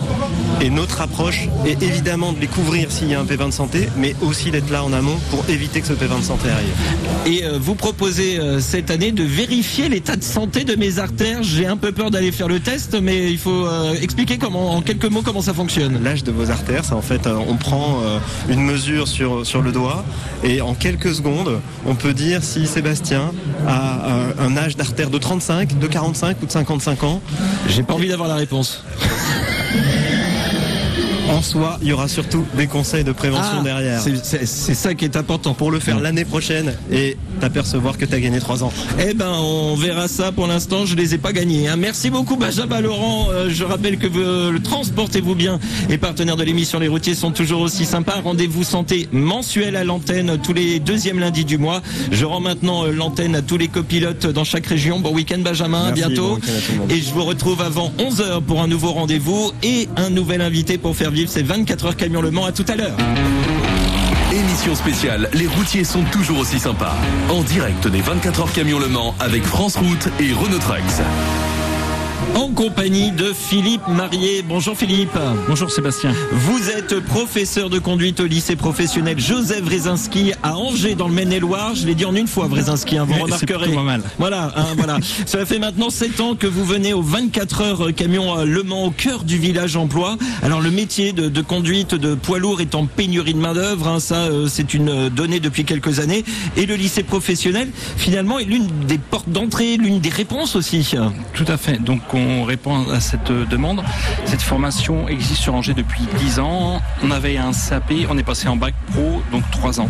Et 0.61 0.71
notre 0.71 1.01
approche 1.01 1.49
est 1.67 1.83
évidemment 1.83 2.33
de 2.33 2.39
les 2.39 2.47
couvrir 2.47 2.91
s'il 2.91 3.09
y 3.09 3.15
a 3.15 3.21
un 3.21 3.25
P20 3.25 3.47
de 3.47 3.53
santé, 3.53 3.89
mais 3.97 4.15
aussi 4.21 4.51
d'être 4.51 4.71
là 4.71 4.85
en 4.85 4.93
amont 4.93 5.17
pour 5.31 5.45
éviter 5.49 5.81
que 5.81 5.87
ce 5.87 5.93
P20 5.93 6.21
de 6.21 6.25
santé 6.25 6.49
arrive. 6.51 6.73
Et 7.27 7.45
euh, 7.45 7.59
vous 7.61 7.75
proposez 7.75 8.39
euh, 8.39 8.61
cette 8.61 8.91
année 8.91 9.13
de 9.13 9.25
vérifier 9.25 9.89
l'état 9.89 10.17
de 10.17 10.23
santé 10.23 10.65
de 10.65 10.77
mes 10.77 10.99
artères. 10.99 11.43
J'ai 11.43 11.67
un 11.67 11.77
peu 11.77 11.93
peur 11.93 12.11
d'aller 12.11 12.31
faire 12.33 12.49
le 12.49 12.61
test, 12.61 12.97
mais 13.01 13.31
il 13.31 13.39
faut 13.39 13.67
euh, 13.67 13.95
expliquer 14.01 14.39
comment, 14.39 14.73
en 14.73 14.83
quelques 14.83 15.07
mots, 15.07 15.23
comment 15.23 15.43
ça 15.43 15.55
fonctionne. 15.55 16.03
l'âge 16.03 16.23
de 16.23 16.31
vos 16.31 16.51
artères. 16.51 16.62
C'est 16.67 16.93
en 16.93 17.03
fait, 17.03 17.27
euh, 17.27 17.37
on 17.49 17.57
prend 17.57 18.01
euh, 18.03 18.19
une 18.49 18.63
mesure 18.63 19.09
sur, 19.09 19.47
sur 19.47 19.63
le 19.63 19.73
doigt 19.73 20.05
et 20.43 20.61
en 20.61 20.75
quelques 20.75 21.15
secondes, 21.15 21.61
on 21.87 21.95
peut 21.95 22.15
dire 22.15 22.43
si 22.43 22.67
Sébastien 22.67 23.33
a 23.67 24.07
euh, 24.07 24.33
un 24.41 24.57
âge 24.57 24.77
d'artère 24.77 25.11
de 25.11 25.19
35, 25.19 25.79
de 25.79 25.87
45 25.87 26.43
ou 26.43 26.47
de 26.47 26.51
55 26.51 27.03
ans 27.05 27.21
J'ai 27.69 27.83
pas 27.83 27.95
envie 27.95 28.09
d'avoir 28.09 28.29
la 28.29 28.37
réponse. 28.37 28.85
En 31.31 31.41
soi, 31.41 31.79
il 31.83 31.89
y 31.89 31.93
aura 31.93 32.09
surtout 32.09 32.45
des 32.57 32.67
conseils 32.67 33.05
de 33.05 33.13
prévention 33.13 33.59
Ah, 33.61 33.63
derrière. 33.63 34.01
c'est- 34.01 34.45
ça 34.75 34.95
qui 34.95 35.05
est 35.05 35.17
important. 35.17 35.55
Pour 35.55 35.71
le 35.71 35.79
faire 35.79 35.99
l'année 36.01 36.25
prochaine 36.25 36.75
et 36.91 37.17
t'apercevoir 37.41 37.97
que 37.97 38.05
tu 38.05 38.15
as 38.15 38.21
gagné 38.21 38.39
3 38.41 38.65
ans. 38.65 38.73
Eh 39.01 39.15
ben, 39.15 39.31
on 39.39 39.75
verra 39.77 40.09
ça. 40.09 40.33
Pour 40.33 40.47
l'instant, 40.47 40.85
je 40.85 40.95
les 40.97 41.15
ai 41.15 41.19
pas 41.19 41.33
gagnés. 41.33 41.69
hein. 41.69 41.77
Merci 41.77 42.11
beaucoup, 42.11 42.37
Benjamin 42.37 42.81
Laurent. 42.81 43.29
Euh, 43.31 43.49
je 43.51 43.65
rappelle 43.65 43.99
que 43.99 44.07
vous, 44.09 44.53
le 44.53 44.61
transportez-vous 44.63 45.35
bien 45.35 45.59
et 45.89 45.97
partenaires 45.97 46.37
de 46.37 46.43
l'émission 46.43 46.79
Les 46.81 46.89
Routiers 46.89 47.15
sont 47.15 47.31
toujours 47.31 47.61
aussi 47.63 47.85
sympas. 47.87 48.21
Rendez-vous 48.23 48.65
santé 48.65 49.09
mensuel 49.13 49.77
à 49.77 49.85
l'antenne 49.85 50.39
tous 50.43 50.53
les 50.53 50.81
deuxièmes 50.81 51.19
lundis 51.21 51.45
du 51.45 51.57
mois. 51.57 51.83
Je 52.11 52.25
rends 52.25 52.41
maintenant 52.41 52.85
euh, 52.85 52.93
l'antenne 52.93 53.37
à 53.37 53.43
tous 53.43 53.57
les 53.59 53.69
copilotes 53.69 54.27
dans 54.27 54.45
chaque 54.45 54.67
région. 54.67 54.99
Bon 55.01 55.13
week-end, 55.15 55.39
Benjamin. 55.39 55.87
à 55.87 55.93
bientôt. 55.93 56.39
bon 56.77 56.85
à. 56.91 56.93
Et 56.93 57.01
je 57.01 57.11
vous 57.13 57.25
retrouve 57.25 57.63
avant 57.63 57.93
11h 57.99 58.43
pour 58.43 58.61
un 58.61 58.67
nouveau 58.67 58.93
rendez-vous 58.93 59.53
et 59.63 59.89
un 59.97 60.11
nouvel 60.11 60.41
invité 60.43 60.79
pour 60.79 60.97
faire 60.97 61.12
vivre 61.13 61.31
ces 61.31 61.43
24 61.43 61.87
heures 61.87 61.97
camion 61.97 62.23
Le 62.23 62.31
Mans. 62.31 62.45
À 62.45 62.53
tout 62.53 62.65
à 62.69 62.77
l'heure. 62.77 62.97
Émission 64.33 64.75
spéciale, 64.75 65.29
les 65.35 65.47
routiers 65.47 65.85
sont 65.85 66.05
toujours 66.05 66.39
aussi 66.39 66.59
sympas. 66.59 66.97
En 67.29 67.43
direct 67.43 67.87
des 67.87 68.01
24 68.01 68.41
heures 68.41 68.53
camion 68.53 68.79
Le 68.79 68.89
Mans 68.89 69.15
avec 69.21 69.45
France 69.45 69.77
Route 69.77 70.09
et 70.19 70.33
Renault 70.33 70.59
Trucks. 70.59 71.03
En 72.35 72.49
compagnie 72.49 73.11
de 73.13 73.33
Philippe 73.33 73.87
Marié. 73.89 74.43
Bonjour 74.43 74.77
Philippe. 74.77 75.17
Bonjour 75.49 75.71
Sébastien. 75.71 76.13
Vous 76.33 76.71
êtes 76.71 76.99
professeur 77.01 77.69
de 77.69 77.79
conduite 77.79 78.21
au 78.21 78.27
lycée 78.27 78.57
professionnel 78.57 79.19
Joseph 79.19 79.63
Wrezinski 79.65 80.33
à 80.43 80.57
Angers 80.57 80.95
dans 80.95 81.09
le 81.09 81.15
Maine-et-Loire. 81.15 81.75
Je 81.75 81.87
l'ai 81.87 81.95
dit 81.95 82.05
en 82.05 82.15
une 82.15 82.27
fois 82.27 82.47
Wrezinski, 82.47 82.97
hein, 82.99 83.05
vous 83.05 83.23
remarquerez. 83.23 83.75
pas 83.75 83.83
mal. 83.83 84.03
Voilà, 84.19 84.53
hein, 84.57 84.67
voilà. 84.77 84.99
Cela 85.27 85.47
fait 85.47 85.59
maintenant 85.59 85.91
7 85.91 86.21
ans 86.21 86.35
que 86.35 86.47
vous 86.47 86.65
venez 86.65 86.95
aux 86.95 87.03
24 87.03 87.61
heures 87.61 87.87
euh, 87.89 87.93
camion 87.93 88.39
euh, 88.39 88.45
Le 88.45 88.63
Mans 88.63 88.85
au 88.85 88.91
cœur 88.91 89.25
du 89.25 89.39
village 89.39 89.77
emploi. 89.77 90.17
Alors 90.43 90.61
le 90.61 90.71
métier 90.71 91.13
de, 91.13 91.29
de 91.29 91.41
conduite 91.43 91.95
de 91.95 92.15
poids 92.15 92.39
lourd 92.39 92.61
est 92.61 92.75
en 92.75 92.87
pénurie 92.87 93.35
de 93.35 93.41
main 93.41 93.55
d'œuvre, 93.55 93.89
hein, 93.89 94.01
ça 94.01 94.27
euh, 94.27 94.47
c'est 94.49 94.75
une 94.75 95.09
donnée 95.11 95.41
depuis 95.41 95.65
quelques 95.65 96.01
années. 96.01 96.25
Et 96.57 96.67
le 96.67 96.75
lycée 96.77 97.03
professionnel 97.03 97.69
finalement 97.97 98.39
est 98.39 98.45
l'une 98.45 98.67
des 98.87 98.99
portes 98.99 99.29
d'entrée, 99.29 99.77
l'une 99.77 100.01
des 100.01 100.09
réponses 100.09 100.57
aussi. 100.57 100.95
Tout 101.35 101.45
à 101.49 101.57
fait. 101.57 101.83
Donc 101.83 102.01
on 102.15 102.45
répond 102.45 102.89
à 102.91 103.01
cette 103.01 103.31
euh, 103.31 103.45
demande. 103.47 103.83
Cette 104.25 104.43
formation 104.43 105.09
existe 105.09 105.41
sur 105.43 105.55
Angers 105.55 105.75
depuis 105.75 106.03
10 106.19 106.39
ans. 106.41 106.81
On 107.03 107.11
avait 107.11 107.37
un 107.37 107.53
CAP, 107.53 107.93
on 108.11 108.19
est 108.19 108.23
passé 108.23 108.49
en 108.49 108.57
bac 108.57 108.75
pro, 108.93 109.23
donc 109.31 109.43
3 109.51 109.81
ans. 109.81 109.89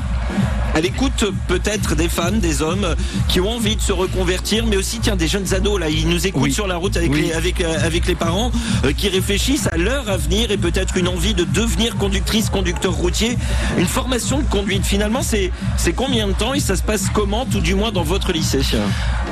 à 0.74 0.80
l'écoute 0.80 1.24
peut-être 1.48 1.94
des 1.96 2.08
femmes, 2.08 2.38
des 2.38 2.62
hommes 2.62 2.94
qui 3.28 3.40
ont 3.40 3.50
envie 3.50 3.76
de 3.76 3.80
se 3.82 3.92
reconvertir, 3.92 4.64
mais 4.66 4.76
aussi 4.76 5.00
tiens 5.00 5.16
des 5.16 5.28
jeunes 5.28 5.52
ados 5.52 5.78
là, 5.78 5.90
ils 5.90 6.08
nous 6.08 6.26
écoutent 6.26 6.42
Oui. 6.44 6.52
sur 6.52 6.66
la 6.66 6.76
route 6.76 6.96
avec 6.96 7.12
Oui. 7.12 7.22
les 7.26 7.32
avec 7.32 7.60
euh, 7.60 7.84
avec 7.84 8.06
les 8.06 8.14
parents 8.14 8.50
euh, 8.84 8.92
qui 8.92 9.08
réfléchissent 9.10 9.68
à 9.70 9.76
leur 9.76 10.08
avenir 10.08 10.50
et 10.50 10.56
peut-être 10.56 10.96
une 10.96 11.08
envie 11.08 11.34
de 11.34 11.44
devenir 11.44 11.96
conductrice, 11.96 12.48
conducteur 12.48 12.92
routier. 12.94 13.36
Une 13.78 13.86
formation 13.86 14.38
de 14.38 14.44
conduite 14.44 14.84
finalement 14.86 15.22
c'est 15.22 15.50
c'est 15.76 15.92
combien 15.92 16.26
de 16.28 16.32
temps 16.32 16.54
et 16.54 16.60
ça 16.60 16.74
se 16.76 16.82
passe 16.82 17.06
comment 17.12 17.44
tout 17.44 17.60
du 17.60 17.74
moins 17.74 17.92
dans 17.92 18.02
votre 18.04 18.32
lycée? 18.32 18.62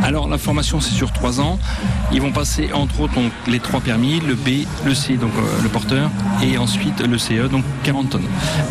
Alors 0.03 0.29
la 0.29 0.37
formation 0.39 0.81
c'est 0.83 0.95
sur 0.95 1.11
3 1.13 1.41
ans. 1.41 1.59
Ils 2.13 2.21
vont 2.21 2.33
passer 2.33 2.71
entre 2.81 3.01
autres 3.01 3.15
donc, 3.15 3.33
les 3.47 3.61
trois 3.61 3.81
permis, 3.81 4.21
le 4.21 4.35
B, 4.35 4.67
le 4.85 4.95
C, 4.95 5.15
donc 5.17 5.31
euh, 5.37 5.63
le 5.63 5.69
porteur, 5.69 6.11
et 6.43 6.59
ensuite 6.59 7.01
le 7.01 7.19
CE, 7.19 7.49
donc 7.49 7.65
40 7.85 8.11
tonnes. 8.11 8.23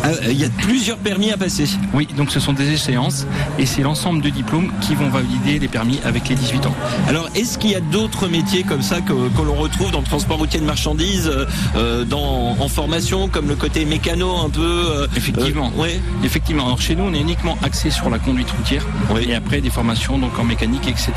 Ah, 0.02 0.08
Il 0.28 0.38
y 0.40 0.44
a 0.44 0.48
plusieurs 0.58 0.98
permis 0.98 1.30
à 1.32 1.36
passer. 1.36 1.64
Oui, 1.94 2.06
donc 2.16 2.30
ce 2.30 2.40
sont 2.40 2.52
des 2.52 2.70
échéances 2.70 3.26
et 3.58 3.66
c'est 3.66 3.82
l'ensemble 3.82 4.22
de 4.22 4.28
diplômes 4.30 4.72
qui 4.80 4.94
vont 4.94 5.08
valider 5.08 5.58
les 5.58 5.68
permis 5.68 6.00
avec 6.04 6.28
les 6.28 6.34
18 6.34 6.66
ans. 6.66 6.74
Alors, 7.08 7.28
est-ce 7.34 7.58
qu'il 7.58 7.70
y 7.70 7.74
a 7.74 7.80
d'autres 7.80 8.28
métiers 8.28 8.62
comme 8.64 8.82
ça 8.82 9.00
que, 9.00 9.12
que 9.12 9.42
l'on 9.42 9.54
retrouve 9.54 9.90
dans 9.90 10.00
le 10.00 10.04
transport 10.06 10.38
routier 10.38 10.60
de 10.60 10.64
marchandises, 10.66 11.28
euh, 11.28 11.46
euh, 11.76 12.04
dans, 12.04 12.56
en 12.58 12.68
formation, 12.68 13.28
comme 13.28 13.48
le 13.48 13.56
côté 13.56 13.84
mécano 13.84 14.36
un 14.44 14.50
peu 14.50 14.60
euh, 14.62 15.06
Effectivement. 15.16 15.72
euh, 15.76 15.80
ouais. 15.82 16.00
Effectivement, 16.24 16.66
alors 16.66 16.80
chez 16.80 16.94
nous 16.96 17.04
on 17.04 17.14
est 17.14 17.20
uniquement 17.20 17.56
axé 17.62 17.90
sur 17.90 18.10
la 18.10 18.18
conduite 18.18 18.50
routière 18.50 18.84
Oui. 19.14 19.26
et 19.28 19.34
après 19.34 19.60
des 19.60 19.70
formations 19.70 20.18
donc 20.18 20.38
en 20.38 20.44
mécanique 20.44 20.86
etc. 20.88 21.12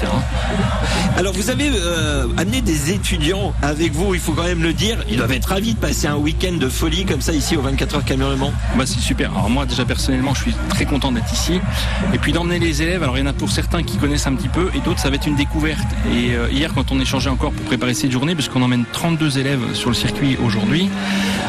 Alors, 1.17 1.33
vous 1.33 1.49
avez 1.49 1.69
euh, 1.73 2.25
amené 2.37 2.61
des 2.61 2.72
étudiants 2.91 3.53
avec 3.61 3.93
vous, 3.93 4.13
il 4.13 4.19
faut 4.19 4.33
quand 4.33 4.43
même 4.43 4.63
le 4.63 4.73
dire. 4.73 4.97
Ils 5.09 5.17
doivent 5.17 5.31
être 5.31 5.49
ravis 5.49 5.73
de 5.73 5.79
passer 5.79 6.07
un 6.07 6.15
week-end 6.15 6.53
de 6.53 6.69
folie 6.69 7.05
comme 7.05 7.21
ça 7.21 7.33
ici 7.33 7.55
au 7.55 7.61
24 7.61 7.95
heures 7.95 8.05
camion. 8.05 8.23
Bah 8.75 8.85
c'est 8.85 8.99
super. 8.99 9.31
Alors 9.31 9.49
moi 9.49 9.65
déjà 9.65 9.85
personnellement 9.85 10.33
je 10.33 10.41
suis 10.43 10.55
très 10.69 10.85
content 10.85 11.11
d'être 11.11 11.31
ici 11.31 11.59
et 12.13 12.17
puis 12.17 12.31
d'emmener 12.31 12.59
les 12.59 12.81
élèves. 12.81 13.03
Alors 13.03 13.17
il 13.17 13.21
y 13.21 13.23
en 13.23 13.29
a 13.29 13.33
pour 13.33 13.51
certains 13.51 13.83
qui 13.83 13.97
connaissent 13.97 14.27
un 14.27 14.35
petit 14.35 14.47
peu 14.47 14.69
et 14.75 14.79
d'autres 14.79 14.99
ça 14.99 15.09
va 15.09 15.15
être 15.15 15.27
une 15.27 15.35
découverte. 15.35 15.85
Et 16.11 16.35
euh, 16.35 16.47
hier 16.51 16.73
quand 16.73 16.91
on 16.91 16.99
échangeait 16.99 17.29
encore 17.29 17.51
pour 17.51 17.65
préparer 17.65 17.93
cette 17.93 18.11
journée, 18.11 18.35
parce 18.35 18.49
qu'on 18.49 18.61
emmène 18.61 18.85
32 18.91 19.39
élèves 19.39 19.73
sur 19.73 19.89
le 19.89 19.95
circuit 19.95 20.37
aujourd'hui, 20.43 20.89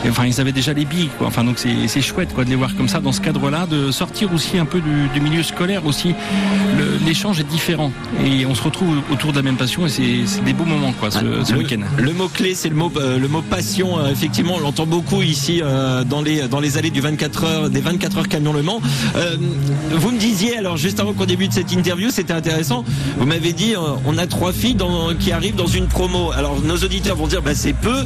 enfin 0.08 0.26
ils 0.26 0.40
avaient 0.40 0.52
déjà 0.52 0.72
les 0.72 0.84
billes 0.84 1.10
quoi. 1.18 1.28
Enfin 1.28 1.44
donc 1.44 1.58
c'est 1.58 2.02
chouette 2.02 2.34
quoi 2.34 2.44
de 2.44 2.50
les 2.50 2.56
voir 2.56 2.74
comme 2.76 2.88
ça 2.88 3.00
dans 3.00 3.12
ce 3.12 3.20
cadre-là, 3.20 3.66
de 3.66 3.90
sortir 3.90 4.32
aussi 4.34 4.58
un 4.58 4.66
peu 4.66 4.80
du, 4.80 5.08
du 5.08 5.20
milieu 5.20 5.42
scolaire 5.42 5.86
aussi. 5.86 6.14
L'échange 7.06 7.40
est 7.40 7.44
différent 7.44 7.92
et 8.24 8.46
on 8.46 8.54
se 8.54 8.62
retrouve 8.62 9.00
autour 9.10 9.32
de 9.32 9.36
la 9.36 9.42
même 9.42 9.56
passion 9.56 9.86
et 9.86 9.88
c'est 9.88 10.44
des 10.44 10.52
beaux 10.52 10.64
moments 10.64 10.92
quoi 10.92 11.10
ce, 11.20 11.44
ce 11.44 11.52
le, 11.52 11.58
week-end. 11.58 11.80
le 11.98 12.12
mot 12.12 12.28
clé, 12.28 12.54
c'est 12.54 12.68
le 12.68 12.74
mot 12.76 12.92
euh, 12.96 13.18
le 13.18 13.28
mot 13.28 13.42
passion. 13.42 13.98
Euh, 13.98 14.10
effectivement, 14.10 14.54
on 14.56 14.60
l'entend 14.60 14.86
beaucoup 14.86 15.22
ici 15.22 15.60
euh, 15.62 16.04
dans 16.04 16.22
les 16.22 16.48
dans 16.48 16.60
les 16.60 16.78
allées 16.78 16.90
du 16.90 17.00
24 17.00 17.44
heures 17.44 17.70
des 17.70 17.80
24 17.80 18.18
heures 18.18 18.28
camion 18.28 18.52
Le 18.52 18.62
Mans. 18.62 18.80
Vous 19.92 20.10
me 20.10 20.18
disiez 20.18 20.56
alors 20.58 20.76
juste 20.76 21.00
avant 21.00 21.12
qu'on 21.12 21.24
débute 21.26 21.52
cette 21.52 21.72
interview, 21.72 22.10
c'était 22.10 22.32
intéressant. 22.32 22.84
Vous 23.18 23.26
m'avez 23.26 23.52
dit 23.52 23.74
on 24.06 24.18
a 24.18 24.26
trois 24.26 24.52
filles 24.52 24.74
dans- 24.74 25.14
qui 25.18 25.32
arrivent 25.32 25.56
dans 25.56 25.66
une 25.66 25.86
promo. 25.86 26.32
Alors 26.32 26.60
nos 26.62 26.76
auditeurs 26.76 27.16
vont 27.16 27.26
dire 27.26 27.42
bah 27.42 27.54
c'est 27.54 27.72
peu, 27.72 28.04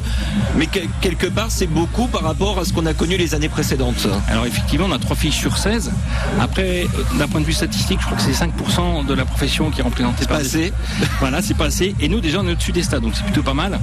mais 0.56 0.66
que- 0.66 0.80
quelque 1.00 1.26
part 1.26 1.46
c'est 1.50 1.66
beaucoup 1.66 2.06
par 2.06 2.22
rapport 2.22 2.58
à 2.58 2.64
ce 2.64 2.72
qu'on 2.72 2.86
a 2.86 2.94
connu 2.94 3.16
les 3.16 3.34
années 3.34 3.48
précédentes. 3.48 4.06
Alors 4.28 4.46
effectivement, 4.46 4.86
on 4.88 4.92
a 4.92 4.98
trois 4.98 5.16
filles 5.16 5.32
sur 5.32 5.56
16. 5.58 5.90
Après, 6.40 6.86
d'un 7.18 7.28
point 7.28 7.40
de 7.40 7.46
vue 7.46 7.52
statistique, 7.52 7.98
je 8.00 8.06
crois 8.06 8.16
que 8.18 8.22
c'est 8.22 8.32
5% 8.32 9.04
de 9.06 9.14
la 9.14 9.24
profession 9.24 9.70
qui 9.70 9.80
est 9.80 9.84
représentée 9.84 10.24
Pas 10.24 10.34
par 10.34 10.38
des- 10.40 10.46
assez. 10.46 10.72
Voilà, 11.20 11.42
c'est 11.42 11.54
pas 11.56 11.66
assez. 11.66 11.94
Et 12.00 12.08
nous, 12.08 12.20
déjà, 12.20 12.40
on 12.40 12.46
est 12.48 12.52
au-dessus 12.52 12.72
des 12.72 12.82
donc 13.00 13.14
c'est 13.14 13.24
plutôt 13.24 13.42
pas 13.42 13.54
mal. 13.54 13.78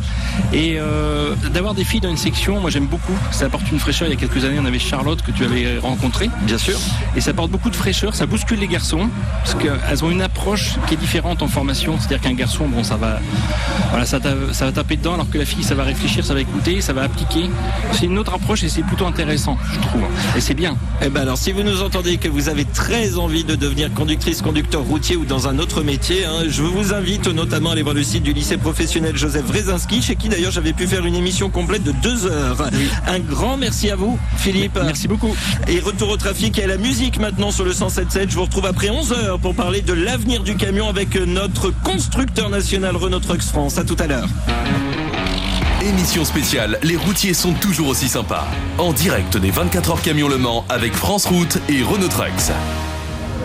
Et 0.53 0.75
euh, 0.77 1.35
d'avoir 1.53 1.73
des 1.73 1.83
filles 1.83 2.01
dans 2.01 2.09
une 2.09 2.17
section, 2.17 2.59
moi 2.59 2.69
j'aime 2.69 2.87
beaucoup. 2.87 3.17
Ça 3.31 3.45
apporte 3.45 3.71
une 3.71 3.79
fraîcheur. 3.79 4.07
Il 4.07 4.11
y 4.11 4.17
a 4.17 4.19
quelques 4.19 4.43
années, 4.45 4.57
on 4.59 4.65
avait 4.65 4.79
Charlotte 4.79 5.21
que 5.21 5.31
tu 5.31 5.43
avais 5.43 5.77
rencontrée. 5.79 6.29
Bien 6.41 6.57
sûr. 6.57 6.77
Et 7.15 7.21
ça 7.21 7.31
apporte 7.31 7.51
beaucoup 7.51 7.69
de 7.69 7.75
fraîcheur, 7.75 8.15
ça 8.15 8.25
bouscule 8.25 8.59
les 8.59 8.67
garçons, 8.67 9.09
parce 9.43 9.55
qu'elles 9.55 10.03
ont 10.03 10.11
une 10.11 10.21
approche 10.21 10.75
qui 10.87 10.93
est 10.95 10.97
différente 10.97 11.41
en 11.41 11.47
formation. 11.47 11.97
C'est-à-dire 11.99 12.21
qu'un 12.21 12.33
garçon, 12.33 12.67
bon, 12.67 12.83
ça 12.83 12.95
va, 12.95 13.19
voilà, 13.89 14.05
ça, 14.05 14.19
ça 14.51 14.65
va 14.65 14.71
taper 14.71 14.97
dedans, 14.97 15.13
alors 15.13 15.29
que 15.29 15.37
la 15.37 15.45
fille, 15.45 15.63
ça 15.63 15.75
va 15.75 15.83
réfléchir, 15.83 16.25
ça 16.25 16.33
va 16.33 16.41
écouter, 16.41 16.81
ça 16.81 16.93
va 16.93 17.03
appliquer. 17.03 17.49
C'est 17.93 18.05
une 18.05 18.17
autre 18.17 18.33
approche 18.33 18.63
et 18.63 18.69
c'est 18.69 18.83
plutôt 18.83 19.05
intéressant, 19.05 19.57
je 19.73 19.79
trouve. 19.79 20.03
Et 20.35 20.41
c'est 20.41 20.53
bien. 20.53 20.77
Eh 21.01 21.09
ben 21.09 21.21
alors, 21.21 21.37
si 21.37 21.51
vous 21.51 21.63
nous 21.63 21.81
entendez 21.81 22.17
que 22.17 22.27
vous 22.27 22.49
avez 22.49 22.65
très 22.65 23.17
envie 23.17 23.43
de 23.43 23.55
devenir 23.55 23.93
conductrice, 23.93 24.41
conducteur 24.41 24.81
routier 24.81 25.15
ou 25.15 25.25
dans 25.25 25.47
un 25.47 25.59
autre 25.59 25.83
métier, 25.83 26.25
hein, 26.25 26.43
je 26.49 26.63
vous 26.63 26.93
invite 26.93 27.27
notamment 27.27 27.69
à 27.69 27.73
aller 27.73 27.83
voir 27.83 27.95
le 27.95 28.03
site 28.03 28.23
du 28.23 28.33
lycée 28.33 28.57
professionnel 28.57 29.04
Joseph 29.13 29.45
Wrezinski, 29.47 30.01
chez 30.01 30.15
qui 30.15 30.29
d'ailleurs 30.29 30.51
j'avais 30.51 30.73
pu 30.73 30.87
faire 30.87 31.05
une 31.05 31.15
émission 31.15 31.49
complète 31.49 31.83
de 31.83 31.91
deux 31.91 32.25
heures. 32.25 32.69
Un 33.07 33.19
grand 33.19 33.57
merci 33.57 33.89
à 33.89 33.95
vous, 33.95 34.17
Philippe. 34.37 34.79
Merci 34.83 35.07
beaucoup. 35.07 35.35
Et 35.67 35.79
retour 35.79 36.09
au 36.09 36.17
trafic 36.17 36.57
et 36.59 36.63
à 36.63 36.67
la 36.67 36.77
musique 36.77 37.19
maintenant 37.19 37.51
sur 37.51 37.65
le 37.65 37.71
107.7. 37.71 38.29
Je 38.29 38.35
vous 38.35 38.43
retrouve 38.43 38.65
après 38.65 38.89
11 38.89 39.11
heures 39.13 39.39
pour 39.39 39.55
parler 39.55 39.81
de 39.81 39.93
l'avenir 39.93 40.43
du 40.43 40.55
camion 40.55 40.89
avec 40.89 41.15
notre 41.15 41.71
constructeur 41.83 42.49
national 42.49 42.95
Renault 42.95 43.19
Trucks 43.19 43.43
France. 43.43 43.77
À 43.77 43.83
tout 43.83 43.97
à 43.99 44.07
l'heure. 44.07 44.27
Émission 45.81 46.25
spéciale, 46.25 46.79
les 46.81 46.95
routiers 46.95 47.33
sont 47.33 47.53
toujours 47.53 47.89
aussi 47.89 48.07
sympas. 48.07 48.47
En 48.79 48.91
direct 48.91 49.37
des 49.37 49.51
24 49.51 49.91
heures 49.91 50.01
camion 50.01 50.27
Le 50.27 50.37
Mans 50.37 50.65
avec 50.69 50.93
France 50.93 51.27
Route 51.27 51.59
et 51.69 51.83
Renault 51.83 52.07
Trucks. 52.07 52.51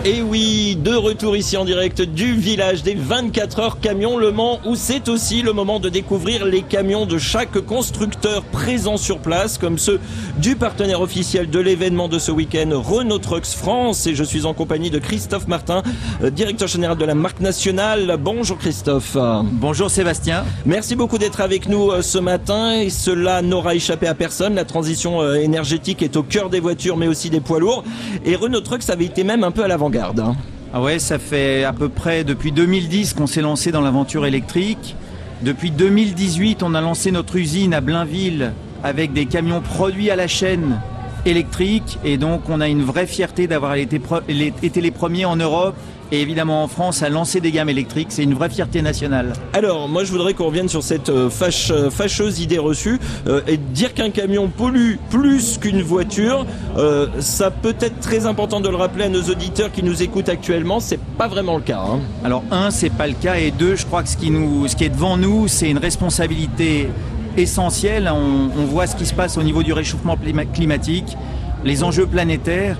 Et 0.03 0.23
oui, 0.23 0.75
de 0.83 0.95
retour 0.95 1.37
ici 1.37 1.57
en 1.57 1.63
direct 1.63 2.01
du 2.01 2.33
village 2.33 2.81
des 2.81 2.95
24 2.95 3.59
heures 3.59 3.79
camions 3.79 4.17
Le 4.17 4.31
Mans 4.31 4.59
où 4.65 4.73
c'est 4.73 5.07
aussi 5.09 5.43
le 5.43 5.53
moment 5.53 5.79
de 5.79 5.89
découvrir 5.89 6.43
les 6.43 6.63
camions 6.63 7.05
de 7.05 7.19
chaque 7.19 7.59
constructeur 7.59 8.41
présent 8.45 8.97
sur 8.97 9.19
place 9.19 9.59
comme 9.59 9.77
ceux 9.77 9.99
du 10.39 10.55
partenaire 10.55 11.01
officiel 11.01 11.51
de 11.51 11.59
l'événement 11.59 12.07
de 12.07 12.17
ce 12.17 12.31
week-end 12.31 12.71
Renault 12.73 13.19
Trucks 13.19 13.45
France 13.45 14.07
et 14.07 14.15
je 14.15 14.23
suis 14.23 14.47
en 14.47 14.55
compagnie 14.55 14.89
de 14.89 14.97
Christophe 14.97 15.47
Martin, 15.47 15.83
euh, 16.23 16.31
directeur 16.31 16.67
général 16.67 16.97
de 16.97 17.05
la 17.05 17.13
marque 17.13 17.39
nationale. 17.39 18.17
Bonjour 18.19 18.57
Christophe. 18.57 19.15
Bonjour 19.51 19.91
Sébastien. 19.91 20.45
Merci 20.65 20.95
beaucoup 20.95 21.19
d'être 21.19 21.41
avec 21.41 21.69
nous 21.69 21.91
euh, 21.91 22.01
ce 22.01 22.17
matin 22.17 22.73
et 22.73 22.89
cela 22.89 23.43
n'aura 23.43 23.75
échappé 23.75 24.07
à 24.07 24.15
personne. 24.15 24.55
La 24.55 24.65
transition 24.65 25.21
euh, 25.21 25.35
énergétique 25.35 26.01
est 26.01 26.17
au 26.17 26.23
cœur 26.23 26.49
des 26.49 26.59
voitures 26.59 26.97
mais 26.97 27.07
aussi 27.07 27.29
des 27.29 27.39
poids 27.39 27.59
lourds 27.59 27.83
et 28.25 28.35
Renault 28.35 28.61
Trucks 28.61 28.89
avait 28.89 29.05
été 29.05 29.23
même 29.23 29.43
un 29.43 29.51
peu 29.51 29.63
à 29.63 29.67
hein. 29.99 30.35
Ah 30.73 30.81
ouais, 30.81 30.99
ça 30.99 31.19
fait 31.19 31.63
à 31.63 31.73
peu 31.73 31.89
près 31.89 32.23
depuis 32.23 32.51
2010 32.51 33.13
qu'on 33.13 33.27
s'est 33.27 33.41
lancé 33.41 33.71
dans 33.71 33.81
l'aventure 33.81 34.25
électrique. 34.25 34.95
Depuis 35.41 35.71
2018, 35.71 36.63
on 36.63 36.73
a 36.75 36.81
lancé 36.81 37.11
notre 37.11 37.35
usine 37.35 37.73
à 37.73 37.81
Blainville 37.81 38.53
avec 38.83 39.11
des 39.13 39.25
camions 39.25 39.61
produits 39.61 40.09
à 40.09 40.15
la 40.15 40.27
chaîne 40.27 40.79
électrique 41.25 41.99
et 42.03 42.17
donc 42.17 42.49
on 42.49 42.61
a 42.61 42.67
une 42.67 42.83
vraie 42.83 43.05
fierté 43.05 43.47
d'avoir 43.47 43.75
été 43.75 43.99
les 44.27 44.91
premiers 44.91 45.25
en 45.25 45.35
Europe 45.35 45.75
et 46.11 46.21
évidemment 46.21 46.63
en 46.63 46.67
France 46.67 47.03
à 47.03 47.09
lancer 47.09 47.39
des 47.39 47.51
gammes 47.51 47.69
électriques. 47.69 48.07
C'est 48.11 48.23
une 48.23 48.33
vraie 48.33 48.49
fierté 48.49 48.81
nationale. 48.81 49.33
Alors, 49.53 49.87
moi, 49.87 50.03
je 50.03 50.11
voudrais 50.11 50.33
qu'on 50.33 50.45
revienne 50.47 50.69
sur 50.69 50.83
cette 50.83 51.09
euh, 51.09 51.29
fâche- 51.29 51.71
euh, 51.71 51.89
fâcheuse 51.89 52.39
idée 52.39 52.57
reçue 52.57 52.99
euh, 53.27 53.41
et 53.47 53.57
dire 53.57 53.93
qu'un 53.93 54.09
camion 54.09 54.47
pollue 54.49 54.95
plus 55.09 55.57
qu'une 55.57 55.81
voiture. 55.81 56.45
euh, 56.77 57.07
ça 57.19 57.49
peut 57.51 57.75
être 57.79 57.99
très 57.99 58.25
important 58.25 58.59
de 58.59 58.69
le 58.69 58.75
rappeler 58.75 59.05
à 59.05 59.09
nos 59.09 59.23
auditeurs 59.23 59.71
qui 59.71 59.83
nous 59.83 60.01
écoutent 60.03 60.29
actuellement. 60.29 60.79
C'est 60.79 60.99
pas 61.17 61.27
vraiment 61.27 61.55
le 61.55 61.61
cas. 61.63 61.79
hein. 61.79 61.99
Alors 62.23 62.43
un, 62.51 62.71
c'est 62.71 62.89
pas 62.89 63.07
le 63.07 63.13
cas, 63.13 63.35
et 63.37 63.51
deux, 63.51 63.75
je 63.75 63.85
crois 63.85 64.03
que 64.03 64.09
ce 64.09 64.17
qui, 64.17 64.31
nous, 64.31 64.67
ce 64.67 64.75
qui 64.75 64.83
est 64.83 64.89
devant 64.89 65.17
nous, 65.17 65.47
c'est 65.47 65.69
une 65.69 65.77
responsabilité 65.77 66.89
essentielle. 67.37 68.11
On, 68.13 68.49
on 68.61 68.65
voit 68.65 68.87
ce 68.87 68.95
qui 68.95 69.05
se 69.05 69.13
passe 69.13 69.37
au 69.37 69.43
niveau 69.43 69.63
du 69.63 69.73
réchauffement 69.73 70.15
clima- 70.17 70.45
climatique, 70.45 71.15
les 71.63 71.83
enjeux 71.83 72.05
planétaires. 72.05 72.77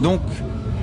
Donc 0.00 0.20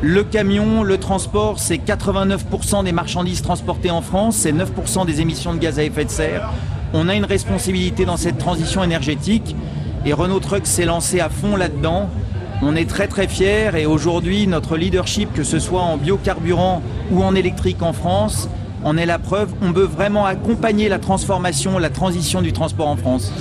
le 0.01 0.23
camion, 0.23 0.83
le 0.83 0.97
transport, 0.97 1.59
c'est 1.59 1.75
89% 1.75 2.85
des 2.85 2.93
marchandises 2.93 3.41
transportées 3.41 3.91
en 3.91 4.01
France, 4.01 4.37
c'est 4.37 4.53
9% 4.53 5.05
des 5.05 5.19
émissions 5.19 5.53
de 5.53 5.59
gaz 5.59 5.77
à 5.77 5.83
effet 5.83 6.05
de 6.05 6.09
serre. 6.09 6.53
On 6.93 7.09
a 7.09 7.15
une 7.15 7.25
responsabilité 7.25 8.05
dans 8.05 8.15
cette 8.15 8.37
transition 8.37 8.81
énergétique 8.81 9.57
et 10.05 10.13
Renault 10.13 10.39
Trucks 10.39 10.67
s'est 10.67 10.85
lancé 10.85 11.19
à 11.19 11.27
fond 11.27 11.57
là-dedans. 11.57 12.09
On 12.61 12.77
est 12.77 12.89
très 12.89 13.07
très 13.07 13.27
fiers 13.27 13.71
et 13.77 13.85
aujourd'hui 13.85 14.47
notre 14.47 14.77
leadership, 14.77 15.33
que 15.33 15.43
ce 15.43 15.59
soit 15.59 15.81
en 15.81 15.97
biocarburant 15.97 16.81
ou 17.11 17.21
en 17.21 17.35
électrique 17.35 17.81
en 17.81 17.91
France, 17.91 18.47
en 18.85 18.95
est 18.95 19.05
la 19.05 19.19
preuve. 19.19 19.51
On 19.61 19.71
veut 19.71 19.83
vraiment 19.83 20.25
accompagner 20.25 20.87
la 20.87 20.99
transformation, 20.99 21.77
la 21.77 21.89
transition 21.89 22.41
du 22.41 22.53
transport 22.53 22.87
en 22.87 22.95
France. 22.95 23.33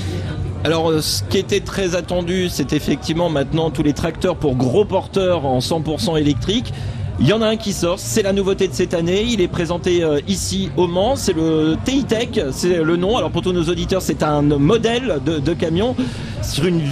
Alors, 0.69 0.91
euh, 0.91 1.01
ce 1.01 1.23
qui 1.25 1.39
était 1.39 1.61
très 1.61 1.95
attendu, 1.95 2.51
c'est 2.51 2.75
effectivement 2.75 3.31
maintenant 3.31 3.71
tous 3.71 3.83
les 3.83 3.95
tracteurs 3.95 4.37
pour 4.37 4.55
gros 4.55 4.85
porteurs 4.85 5.47
en 5.47 5.61
100% 5.61 6.21
électrique. 6.21 6.75
Il 7.21 7.27
y 7.27 7.33
en 7.33 7.41
a 7.41 7.47
un 7.47 7.57
qui 7.57 7.73
sort, 7.73 7.99
c'est 7.99 8.21
la 8.21 8.35
nouveauté 8.35 8.69
de 8.69 8.75
cette 8.75 8.93
année. 8.93 9.23
Il 9.23 9.41
est 9.41 9.49
présenté 9.49 10.05
euh, 10.05 10.21
ici 10.29 10.69
au 10.77 10.87
Mans. 10.87 11.17
C'est 11.17 11.33
le 11.33 11.79
TI-Tech, 11.87 12.53
c'est 12.53 12.85
le 12.85 12.97
nom. 12.99 13.17
Alors 13.17 13.31
pour 13.31 13.41
tous 13.41 13.53
nos 13.53 13.65
auditeurs, 13.65 14.03
c'est 14.03 14.23
un 14.23 14.43
modèle 14.43 15.21
de, 15.25 15.55
camion 15.55 15.97
sur 16.43 16.67
une, 16.67 16.83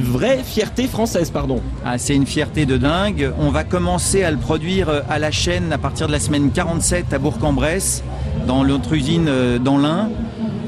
vraie 0.00 0.44
fierté 0.44 0.86
française, 0.86 1.30
pardon. 1.30 1.60
Ah, 1.84 1.98
c'est 1.98 2.14
une 2.14 2.26
fierté 2.26 2.64
de 2.64 2.76
dingue. 2.76 3.32
On 3.40 3.50
va 3.50 3.64
commencer 3.64 4.22
à 4.22 4.30
le 4.30 4.36
produire 4.36 4.88
euh, 4.88 5.00
à 5.10 5.18
la 5.18 5.32
chaîne 5.32 5.72
à 5.72 5.78
partir 5.78 6.06
de 6.06 6.12
la 6.12 6.20
semaine 6.20 6.52
47 6.52 7.12
à 7.12 7.18
Bourg-en-Bresse, 7.18 8.04
dans 8.46 8.62
notre 8.62 8.92
usine 8.92 9.28
dans 9.58 9.78
l'Ain. 9.78 10.10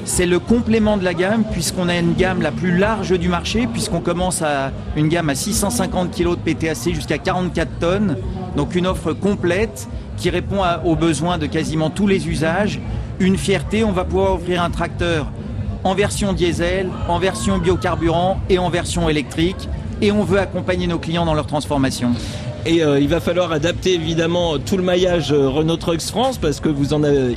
C'est 0.08 0.24
le 0.24 0.38
complément 0.38 0.96
de 0.96 1.04
la 1.04 1.14
gamme 1.14 1.42
puisqu'on 1.50 1.88
a 1.88 1.98
une 1.98 2.14
gamme 2.14 2.40
la 2.40 2.52
plus 2.52 2.74
large 2.78 3.18
du 3.18 3.28
marché 3.28 3.66
puisqu'on 3.66 4.00
commence 4.00 4.40
à 4.40 4.70
une 4.96 5.08
gamme 5.08 5.28
à 5.28 5.34
650 5.34 6.12
kg 6.16 6.30
de 6.30 6.34
PTAC 6.36 6.94
jusqu'à 6.94 7.18
44 7.18 7.78
tonnes. 7.80 8.16
Donc 8.56 8.76
une 8.76 8.86
offre 8.86 9.12
complète 9.12 9.88
qui 10.16 10.30
répond 10.30 10.62
aux 10.84 10.94
besoins 10.94 11.38
de 11.38 11.46
quasiment 11.46 11.90
tous 11.90 12.06
les 12.06 12.28
usages. 12.28 12.80
Une 13.18 13.36
fierté, 13.36 13.82
on 13.82 13.90
va 13.90 14.04
pouvoir 14.04 14.34
offrir 14.34 14.62
un 14.62 14.70
tracteur 14.70 15.26
en 15.82 15.94
version 15.94 16.32
diesel, 16.32 16.88
en 17.08 17.18
version 17.18 17.58
biocarburant 17.58 18.38
et 18.48 18.58
en 18.58 18.70
version 18.70 19.08
électrique. 19.08 19.68
Et 20.00 20.12
on 20.12 20.22
veut 20.22 20.38
accompagner 20.38 20.86
nos 20.86 21.00
clients 21.00 21.26
dans 21.26 21.34
leur 21.34 21.46
transformation. 21.46 22.12
Et 22.68 22.82
euh, 22.82 22.98
il 22.98 23.06
va 23.06 23.20
falloir 23.20 23.52
adapter 23.52 23.94
évidemment 23.94 24.58
tout 24.58 24.76
le 24.76 24.82
maillage 24.82 25.30
euh, 25.30 25.48
Renault 25.48 25.76
Trucks 25.76 26.02
France 26.02 26.36
parce 26.36 26.58
que 26.58 26.68
vous 26.68 26.86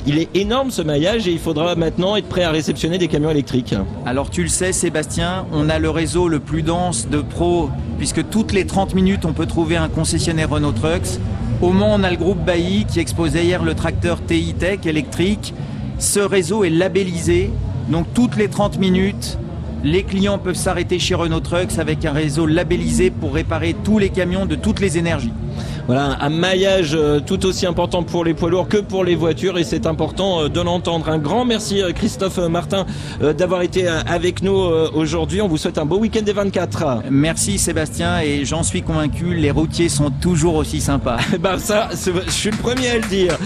il 0.04 0.18
est 0.18 0.28
énorme 0.34 0.72
ce 0.72 0.82
maillage 0.82 1.28
et 1.28 1.30
il 1.30 1.38
faudra 1.38 1.76
maintenant 1.76 2.16
être 2.16 2.28
prêt 2.28 2.42
à 2.42 2.50
réceptionner 2.50 2.98
des 2.98 3.06
camions 3.06 3.30
électriques. 3.30 3.76
Alors 4.04 4.28
tu 4.30 4.42
le 4.42 4.48
sais 4.48 4.72
Sébastien, 4.72 5.46
on 5.52 5.68
a 5.68 5.78
le 5.78 5.88
réseau 5.88 6.26
le 6.26 6.40
plus 6.40 6.62
dense 6.62 7.08
de 7.08 7.20
pros 7.20 7.70
puisque 7.96 8.28
toutes 8.28 8.52
les 8.52 8.66
30 8.66 8.96
minutes 8.96 9.24
on 9.24 9.32
peut 9.32 9.46
trouver 9.46 9.76
un 9.76 9.88
concessionnaire 9.88 10.50
Renault 10.50 10.72
Trucks. 10.72 11.20
Au 11.62 11.70
Mans 11.70 11.94
on 11.94 12.02
a 12.02 12.10
le 12.10 12.16
groupe 12.16 12.44
Bailly 12.44 12.84
qui 12.86 12.98
exposait 12.98 13.44
hier 13.44 13.62
le 13.62 13.74
tracteur 13.74 14.20
TI 14.26 14.54
Tech 14.54 14.80
électrique. 14.84 15.54
Ce 16.00 16.18
réseau 16.18 16.64
est 16.64 16.70
labellisé, 16.70 17.50
donc 17.88 18.06
toutes 18.14 18.36
les 18.36 18.48
30 18.48 18.80
minutes 18.80 19.38
les 19.82 20.02
clients 20.02 20.38
peuvent 20.38 20.56
s'arrêter 20.56 20.98
chez 20.98 21.14
Renault 21.14 21.40
Trucks 21.40 21.78
avec 21.78 22.04
un 22.04 22.12
réseau 22.12 22.46
labellisé 22.46 23.10
pour 23.10 23.34
réparer 23.34 23.74
tous 23.84 23.98
les 23.98 24.10
camions 24.10 24.46
de 24.46 24.54
toutes 24.54 24.80
les 24.80 24.98
énergies. 24.98 25.32
Voilà, 25.86 26.16
un 26.20 26.28
maillage 26.28 26.94
euh, 26.94 27.20
tout 27.20 27.46
aussi 27.46 27.66
important 27.66 28.02
pour 28.02 28.24
les 28.24 28.34
poids 28.34 28.50
lourds 28.50 28.68
que 28.68 28.78
pour 28.78 29.04
les 29.04 29.14
voitures 29.14 29.58
et 29.58 29.64
c'est 29.64 29.86
important 29.86 30.42
euh, 30.42 30.48
de 30.48 30.60
l'entendre. 30.60 31.08
Un 31.08 31.18
grand 31.18 31.44
merci 31.44 31.82
euh, 31.82 31.92
Christophe 31.92 32.38
Martin 32.38 32.86
d'avoir 33.20 33.62
été 33.62 33.86
avec 33.86 34.42
nous 34.42 34.52
aujourd'hui. 34.52 35.40
On 35.42 35.48
vous 35.48 35.56
souhaite 35.56 35.78
un 35.78 35.84
beau 35.84 35.98
week-end 35.98 36.22
des 36.22 36.32
24. 36.32 37.04
Merci 37.10 37.58
Sébastien 37.58 38.20
et 38.20 38.44
j'en 38.44 38.62
suis 38.62 38.82
convaincu, 38.82 39.34
les 39.34 39.50
routiers 39.50 39.88
sont 39.88 40.10
toujours 40.10 40.54
aussi 40.54 40.80
sympas. 40.80 41.18
Ben 41.40 41.58
ça, 41.58 41.88
je 41.92 42.30
suis 42.30 42.50
le 42.50 42.56
premier 42.56 42.88
à 42.90 42.96
le 42.96 43.08
dire. 43.08 43.36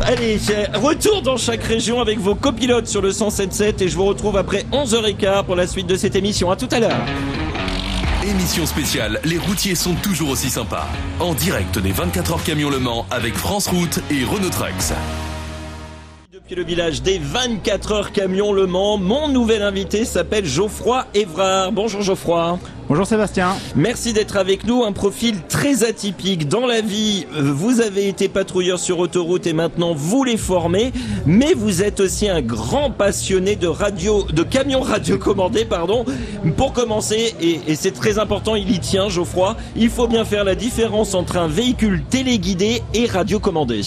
Allez, 0.00 0.38
retour 0.74 1.22
dans 1.22 1.36
chaque 1.36 1.62
région 1.62 2.00
avec 2.00 2.18
vos 2.18 2.34
copilotes 2.34 2.86
sur 2.86 3.02
le 3.02 3.10
107.7 3.10 3.82
et 3.82 3.88
je 3.88 3.96
vous 3.96 4.04
retrouve 4.06 4.36
après 4.36 4.64
11h15 4.72 5.44
pour 5.44 5.56
la 5.56 5.66
suite 5.66 5.86
de 5.86 5.96
cette 5.96 6.16
émission. 6.16 6.50
À 6.50 6.56
tout 6.56 6.68
à 6.70 6.80
l'heure. 6.80 7.43
Émission 8.26 8.64
spéciale, 8.64 9.20
les 9.24 9.36
routiers 9.36 9.74
sont 9.74 9.94
toujours 9.96 10.30
aussi 10.30 10.48
sympas. 10.48 10.88
En 11.20 11.34
direct 11.34 11.78
des 11.78 11.92
24 11.92 12.32
heures 12.32 12.42
camion 12.42 12.70
Le 12.70 12.78
Mans 12.78 13.04
avec 13.10 13.34
France 13.34 13.68
Route 13.68 14.00
et 14.10 14.24
Renault 14.24 14.48
Trucks. 14.48 14.96
Depuis 16.32 16.54
le 16.54 16.64
village 16.64 17.02
des 17.02 17.18
24 17.18 17.92
heures 17.92 18.12
camion 18.12 18.54
Le 18.54 18.66
Mans, 18.66 18.96
mon 18.96 19.28
nouvel 19.28 19.60
invité 19.60 20.06
s'appelle 20.06 20.46
Geoffroy 20.46 21.06
Évrard. 21.12 21.70
Bonjour 21.72 22.00
Geoffroy. 22.00 22.58
Bonjour 22.86 23.06
Sébastien. 23.06 23.54
Merci 23.74 24.12
d'être 24.12 24.36
avec 24.36 24.66
nous. 24.66 24.84
Un 24.84 24.92
profil 24.92 25.36
très 25.48 25.84
atypique 25.84 26.48
dans 26.48 26.66
la 26.66 26.82
vie. 26.82 27.26
euh, 27.34 27.40
Vous 27.50 27.80
avez 27.80 28.08
été 28.08 28.28
patrouilleur 28.28 28.78
sur 28.78 28.98
autoroute 28.98 29.46
et 29.46 29.54
maintenant 29.54 29.94
vous 29.94 30.22
les 30.22 30.36
formez. 30.36 30.92
Mais 31.24 31.54
vous 31.54 31.82
êtes 31.82 32.00
aussi 32.00 32.28
un 32.28 32.42
grand 32.42 32.90
passionné 32.90 33.56
de 33.56 33.68
radio, 33.68 34.24
de 34.24 34.42
camions 34.42 34.82
radiocommandés, 34.82 35.64
pardon. 35.64 36.04
Pour 36.58 36.74
commencer, 36.74 37.34
et, 37.40 37.74
c'est 37.74 37.92
très 37.94 38.18
important, 38.18 38.54
il 38.54 38.70
y 38.70 38.78
tient, 38.80 39.08
Geoffroy. 39.08 39.56
Il 39.76 39.88
faut 39.88 40.06
bien 40.06 40.26
faire 40.26 40.44
la 40.44 40.54
différence 40.54 41.14
entre 41.14 41.38
un 41.38 41.48
véhicule 41.48 42.02
téléguidé 42.10 42.82
et 42.92 43.06
radiocommandé. 43.06 43.80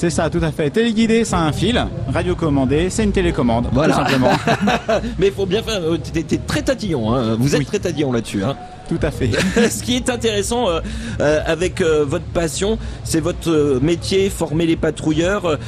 C'est 0.00 0.10
ça, 0.10 0.30
tout 0.30 0.38
à 0.42 0.52
fait. 0.52 0.70
Téléguidé, 0.70 1.24
c'est 1.24 1.34
un 1.34 1.50
fil. 1.50 1.84
Radiocommandé, 2.14 2.86
c'est 2.88 3.02
une 3.02 3.10
télécommande. 3.10 3.66
Voilà. 3.72 3.94
Tout 3.96 4.00
simplement. 4.04 4.30
Mais 5.18 5.26
il 5.26 5.32
faut 5.32 5.44
bien 5.44 5.60
faire. 5.60 5.80
euh, 5.82 5.96
T'es 6.12 6.22
t'es 6.22 6.36
très 6.36 6.62
tatillon. 6.62 7.12
Hein. 7.12 7.34
Vous 7.36 7.52
êtes 7.54 7.58
Oui. 7.58 7.66
très 7.66 7.80
tatillon 7.80 8.12
là-dessus. 8.12 8.44
Hein. 8.44 8.54
tout 8.88 9.00
à 9.02 9.10
fait. 9.10 9.30
Ce 9.68 9.82
qui 9.82 9.96
est 9.96 10.08
intéressant 10.08 10.68
euh, 10.68 10.78
euh, 11.20 11.40
avec 11.44 11.80
euh, 11.80 12.04
votre 12.06 12.26
passion, 12.26 12.78
c'est 13.02 13.18
votre 13.18 13.80
métier, 13.82 14.30
former 14.30 14.66
les 14.66 14.76
patrouilleurs. 14.76 15.58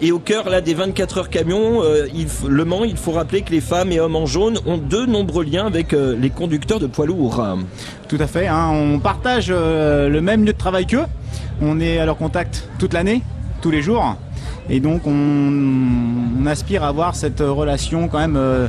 et 0.00 0.12
au 0.12 0.20
cœur 0.20 0.48
là 0.48 0.60
des 0.60 0.74
24 0.74 1.18
heures 1.18 1.28
camions, 1.28 1.82
il 2.14 2.28
Le 2.48 2.64
Mans, 2.64 2.84
il 2.84 2.96
faut 2.96 3.10
rappeler 3.10 3.42
que 3.42 3.50
les 3.50 3.60
femmes 3.60 3.90
et 3.90 3.98
hommes 3.98 4.14
en 4.14 4.26
jaune 4.26 4.58
ont 4.64 4.78
de 4.78 5.06
nombreux 5.06 5.42
liens 5.44 5.66
avec 5.66 5.90
les 5.92 6.30
conducteurs 6.30 6.78
de 6.78 6.86
poids 6.86 7.06
lourds. 7.06 7.44
Tout 8.08 8.18
à 8.20 8.28
fait. 8.28 8.46
hein. 8.46 8.68
On 8.72 9.00
partage 9.00 9.50
le 9.50 10.20
même 10.20 10.44
lieu 10.44 10.52
de 10.52 10.58
travail 10.58 10.86
qu'eux. 10.86 11.02
On 11.60 11.80
est 11.80 11.98
à 11.98 12.06
leur 12.06 12.16
contact 12.16 12.68
toute 12.78 12.92
l'année, 12.92 13.22
tous 13.62 13.70
les 13.70 13.80
jours. 13.80 14.16
Et 14.68 14.80
donc 14.80 15.06
on, 15.06 15.12
on 16.42 16.46
aspire 16.46 16.84
à 16.84 16.88
avoir 16.88 17.14
cette 17.16 17.40
relation 17.40 18.08
quand 18.08 18.18
même, 18.18 18.36
euh, 18.36 18.68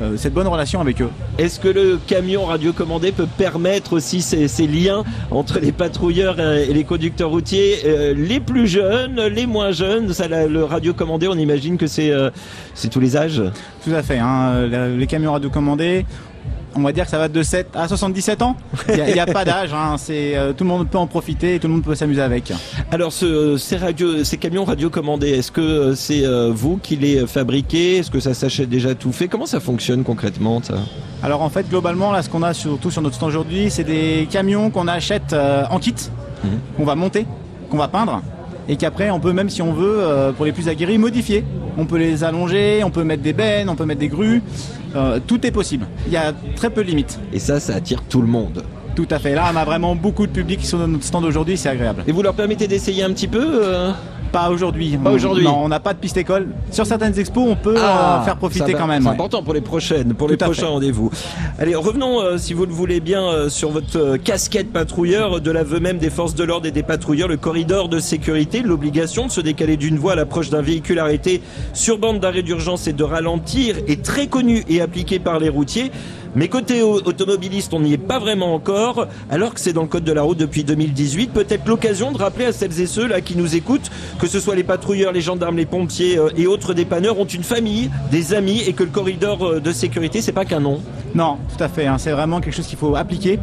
euh, 0.00 0.16
cette 0.16 0.32
bonne 0.34 0.46
relation 0.46 0.80
avec 0.80 1.00
eux. 1.02 1.08
Est-ce 1.38 1.58
que 1.60 1.68
le 1.68 1.98
camion 2.06 2.44
radiocommandé 2.46 3.12
peut 3.12 3.26
permettre 3.38 3.94
aussi 3.94 4.20
ces, 4.22 4.46
ces 4.48 4.66
liens 4.66 5.04
entre 5.30 5.58
les 5.58 5.72
patrouilleurs 5.72 6.38
et 6.40 6.72
les 6.72 6.84
conducteurs 6.84 7.30
routiers, 7.30 7.78
euh, 7.86 8.14
les 8.16 8.40
plus 8.40 8.66
jeunes, 8.66 9.20
les 9.20 9.46
moins 9.46 9.72
jeunes? 9.72 10.12
Ça, 10.12 10.28
la- 10.28 10.46
Le 10.46 10.64
radiocommandé, 10.64 11.28
on 11.28 11.34
imagine 11.38 11.76
que 11.78 11.86
c'est 11.86 12.10
euh, 12.10 12.30
tous 12.90 13.00
les 13.00 13.16
âges. 13.16 13.42
Tout 13.84 13.94
à 13.94 14.02
fait. 14.02 14.18
hein. 14.18 14.66
Les 14.98 15.06
camions 15.06 15.32
radiocommandés, 15.32 16.04
on 16.76 16.82
va 16.82 16.92
dire 16.92 17.04
que 17.04 17.10
ça 17.10 17.18
va 17.18 17.28
de 17.28 17.42
7 17.42 17.68
à 17.74 17.88
77 17.88 18.42
ans. 18.42 18.56
Il 18.88 18.94
n'y 19.12 19.18
a, 19.18 19.26
pas 19.26 19.44
d'âge. 19.44 19.72
hein. 19.72 19.96
C'est, 19.98 20.36
euh, 20.36 20.52
tout 20.52 20.64
le 20.64 20.68
monde 20.70 20.88
peut 20.88 20.98
en 20.98 21.06
profiter 21.06 21.54
et 21.54 21.58
tout 21.58 21.68
le 21.68 21.74
monde 21.74 21.82
peut 21.82 21.94
s'amuser 21.94 22.20
avec. 22.22 22.52
Alors, 22.90 23.12
ce, 23.12 23.56
ces, 23.56 23.76
radio, 23.76 24.22
ces 24.24 24.36
camions 24.36 24.64
radiocommandés, 24.64 25.30
est-ce 25.30 25.50
que 25.50 25.60
euh, 25.60 25.94
c'est 25.94 26.24
euh, 26.24 26.50
vous 26.54 26.76
qui 26.82 26.96
les 26.96 27.26
fabriquez? 27.26 27.96
Est-ce 27.98 28.10
que 28.10 28.20
ça 28.20 28.34
s'achète 28.34 28.68
déjà 28.68 28.94
tout 28.94 29.12
fait? 29.12 29.28
Comment 29.28 29.46
ça 29.46 29.60
fonctionne 29.60 30.04
concrètement 30.04 30.60
ça? 30.62 30.74
Alors 31.22 31.42
en 31.42 31.48
fait, 31.48 31.68
globalement, 31.68 32.12
là, 32.12 32.22
ce 32.22 32.28
qu'on 32.28 32.42
a 32.42 32.52
surtout 32.54 32.90
sur 32.90 33.02
notre 33.02 33.14
stand 33.16 33.28
aujourd'hui, 33.30 33.70
c'est 33.70 33.84
des 33.84 34.28
camions 34.30 34.70
qu'on 34.70 34.86
achète 34.88 35.32
euh, 35.32 35.64
en 35.70 35.78
kit, 35.78 35.94
Mhm. 36.44 36.58
qu'on 36.76 36.84
va 36.84 36.94
monter, 36.94 37.26
qu'on 37.70 37.78
va 37.78 37.88
peindre, 37.88 38.22
et 38.68 38.76
qu'après, 38.76 39.10
on 39.10 39.20
peut 39.20 39.32
même, 39.32 39.50
si 39.50 39.62
on 39.62 39.72
veut, 39.72 39.98
euh, 39.98 40.32
pour 40.32 40.44
les 40.44 40.52
plus 40.52 40.68
aguerris, 40.68 40.98
modifier. 40.98 41.44
On 41.76 41.86
peut 41.86 41.98
les 41.98 42.24
allonger, 42.24 42.82
on 42.84 42.90
peut 42.90 43.04
mettre 43.04 43.22
des 43.22 43.32
bennes, 43.32 43.68
on 43.68 43.76
peut 43.76 43.84
mettre 43.84 44.00
des 44.00 44.08
grues. 44.08 44.42
Euh, 44.94 45.20
tout 45.24 45.46
est 45.46 45.50
possible. 45.50 45.86
Il 46.06 46.12
y 46.12 46.16
a 46.16 46.32
très 46.54 46.70
peu 46.70 46.82
de 46.82 46.88
limites. 46.88 47.18
Et 47.32 47.38
ça, 47.38 47.60
ça 47.60 47.74
attire 47.74 48.02
tout 48.02 48.20
le 48.20 48.28
monde. 48.28 48.64
Tout 48.94 49.08
à 49.10 49.18
fait. 49.18 49.34
Là, 49.34 49.50
on 49.52 49.56
a 49.56 49.64
vraiment 49.64 49.94
beaucoup 49.94 50.26
de 50.26 50.32
public 50.32 50.60
qui 50.60 50.66
sont 50.66 50.78
dans 50.78 50.88
notre 50.88 51.04
stand 51.04 51.24
aujourd'hui, 51.24 51.56
c'est 51.56 51.68
agréable. 51.68 52.02
Et 52.06 52.12
vous 52.12 52.22
leur 52.22 52.34
permettez 52.34 52.66
d'essayer 52.66 53.02
un 53.02 53.10
petit 53.10 53.28
peu 53.28 53.44
euh 53.62 53.92
Pas 54.36 54.50
aujourd'hui. 54.50 54.98
Pas 55.02 55.12
aujourd'hui. 55.12 55.44
Non, 55.44 55.60
on 55.64 55.68
n'a 55.68 55.80
pas 55.80 55.94
de 55.94 55.98
piste 55.98 56.16
école. 56.18 56.48
Sur 56.70 56.84
certaines 56.84 57.18
expos, 57.18 57.44
on 57.48 57.56
peut 57.56 57.76
euh, 57.76 58.20
faire 58.22 58.36
profiter 58.36 58.64
Ah, 58.68 58.72
va- 58.72 58.78
quand 58.78 58.86
même. 58.86 59.02
C'est 59.02 59.08
ouais. 59.08 59.14
important 59.14 59.42
pour 59.42 59.54
les 59.54 59.60
prochaines, 59.62 60.12
pour 60.14 60.28
les 60.28 60.36
Tout 60.36 60.44
prochains 60.44 60.66
rendez-vous. 60.66 61.10
Allez, 61.58 61.74
revenons, 61.74 62.20
euh, 62.20 62.36
si 62.36 62.52
vous 62.52 62.66
le 62.66 62.72
voulez 62.72 63.00
bien, 63.00 63.22
euh, 63.22 63.48
sur 63.48 63.70
votre 63.70 64.16
casquette 64.18 64.72
patrouilleur, 64.72 65.40
de 65.40 65.50
l'aveu 65.50 65.80
même 65.80 65.96
des 65.98 66.10
forces 66.10 66.34
de 66.34 66.44
l'ordre 66.44 66.66
et 66.66 66.70
des 66.70 66.82
patrouilleurs, 66.82 67.28
le 67.28 67.36
corridor 67.38 67.88
de 67.88 67.98
sécurité, 67.98 68.60
l'obligation 68.62 69.26
de 69.26 69.30
se 69.30 69.40
décaler 69.40 69.76
d'une 69.78 69.96
voie 69.96 70.12
à 70.12 70.16
l'approche 70.16 70.50
d'un 70.50 70.62
véhicule 70.62 70.98
arrêté 70.98 71.40
sur 71.72 71.96
bande 71.98 72.20
d'arrêt 72.20 72.42
d'urgence 72.42 72.86
et 72.88 72.92
de 72.92 73.04
ralentir 73.04 73.76
est 73.88 74.02
très 74.04 74.26
connu 74.26 74.64
et 74.68 74.80
appliqué 74.82 75.18
par 75.18 75.38
les 75.38 75.48
routiers. 75.48 75.90
Mais 76.34 76.48
côté 76.48 76.82
au- 76.82 77.00
automobiliste, 77.02 77.72
on 77.74 77.80
n'y 77.80 77.92
est 77.92 77.98
pas 77.98 78.18
vraiment 78.18 78.54
encore, 78.54 79.06
alors 79.30 79.54
que 79.54 79.60
c'est 79.60 79.72
dans 79.72 79.82
le 79.82 79.88
code 79.88 80.04
de 80.04 80.12
la 80.12 80.22
route 80.22 80.38
depuis 80.38 80.64
2018. 80.64 81.32
Peut-être 81.32 81.66
l'occasion 81.66 82.12
de 82.12 82.18
rappeler 82.18 82.46
à 82.46 82.52
celles 82.52 82.80
et 82.80 82.86
ceux 82.86 83.06
là 83.06 83.20
qui 83.20 83.36
nous 83.36 83.54
écoutent 83.56 83.90
que 84.18 84.26
ce 84.26 84.40
soit 84.40 84.54
les 84.54 84.64
patrouilleurs, 84.64 85.12
les 85.12 85.20
gendarmes, 85.20 85.56
les 85.56 85.66
pompiers 85.66 86.18
euh, 86.18 86.28
et 86.36 86.46
autres 86.46 86.74
dépanneurs 86.74 87.18
ont 87.18 87.24
une 87.26 87.42
famille, 87.42 87.90
des 88.10 88.34
amis 88.34 88.62
et 88.66 88.72
que 88.72 88.82
le 88.82 88.90
corridor 88.90 89.44
euh, 89.46 89.60
de 89.60 89.72
sécurité 89.72 90.20
c'est 90.20 90.32
pas 90.32 90.44
qu'un 90.44 90.60
nom. 90.60 90.80
Non, 91.14 91.36
tout 91.56 91.62
à 91.62 91.68
fait. 91.68 91.86
hein, 91.86 91.96
c'est 91.98 92.10
vraiment 92.10 92.40
quelque 92.40 92.54
chose 92.54 92.66
qu'il 92.66 92.76
faut 92.78 92.94
appliquer. 92.96 93.38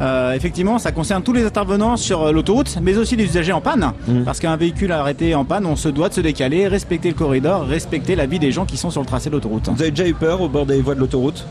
Euh, 0.00 0.32
effectivement, 0.32 0.78
ça 0.80 0.90
concerne 0.90 1.22
tous 1.22 1.32
les 1.32 1.44
intervenants 1.44 1.96
sur 1.96 2.32
l'autoroute, 2.32 2.76
mais 2.82 2.96
aussi 2.96 3.14
les 3.14 3.24
usagers 3.24 3.52
en 3.52 3.60
panne. 3.60 3.92
Mhm. 4.08 4.24
Parce 4.24 4.40
qu'un 4.40 4.56
véhicule 4.56 4.90
arrêté 4.90 5.34
en 5.36 5.44
panne, 5.44 5.64
on 5.66 5.76
se 5.76 5.88
doit 5.88 6.08
de 6.08 6.14
se 6.14 6.20
décaler, 6.20 6.66
respecter 6.66 7.08
le 7.08 7.14
corridor, 7.14 7.64
respecter 7.66 8.16
la 8.16 8.26
vie 8.26 8.40
des 8.40 8.50
gens 8.50 8.64
qui 8.64 8.76
sont 8.76 8.90
sur 8.90 9.00
le 9.00 9.06
tracé 9.06 9.28
de 9.28 9.34
l'autoroute. 9.34 9.68
Vous 9.72 9.82
avez 9.82 9.90
déjà 9.92 10.08
eu 10.08 10.14
peur 10.14 10.40
au 10.40 10.48
bord 10.48 10.66
des 10.66 10.80
voies 10.80 10.94
de 10.96 11.00
l'autoroute? 11.00 11.46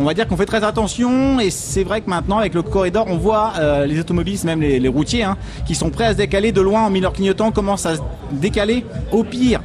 On 0.00 0.04
va 0.04 0.14
dire 0.14 0.26
qu'on 0.26 0.36
fait 0.38 0.46
très 0.46 0.64
attention 0.64 1.40
et 1.40 1.50
c'est 1.50 1.84
vrai 1.84 2.00
que 2.00 2.08
maintenant 2.08 2.38
avec 2.38 2.54
le 2.54 2.62
corridor 2.62 3.04
on 3.06 3.18
voit 3.18 3.52
euh, 3.58 3.84
les 3.84 4.00
automobilistes, 4.00 4.44
même 4.44 4.62
les, 4.62 4.88
routiers, 4.88 5.24
hein, 5.24 5.36
qui 5.66 5.74
sont 5.74 5.90
prêts 5.90 6.06
à 6.06 6.12
se 6.12 6.16
décaler 6.16 6.52
de 6.52 6.62
loin 6.62 6.84
en 6.84 6.90
mis 6.90 7.00
leur 7.00 7.12
clignotant, 7.12 7.50
commencent 7.50 7.84
à 7.84 7.96
se 7.96 8.00
décaler. 8.32 8.86
Au 9.12 9.24
pire, 9.24 9.60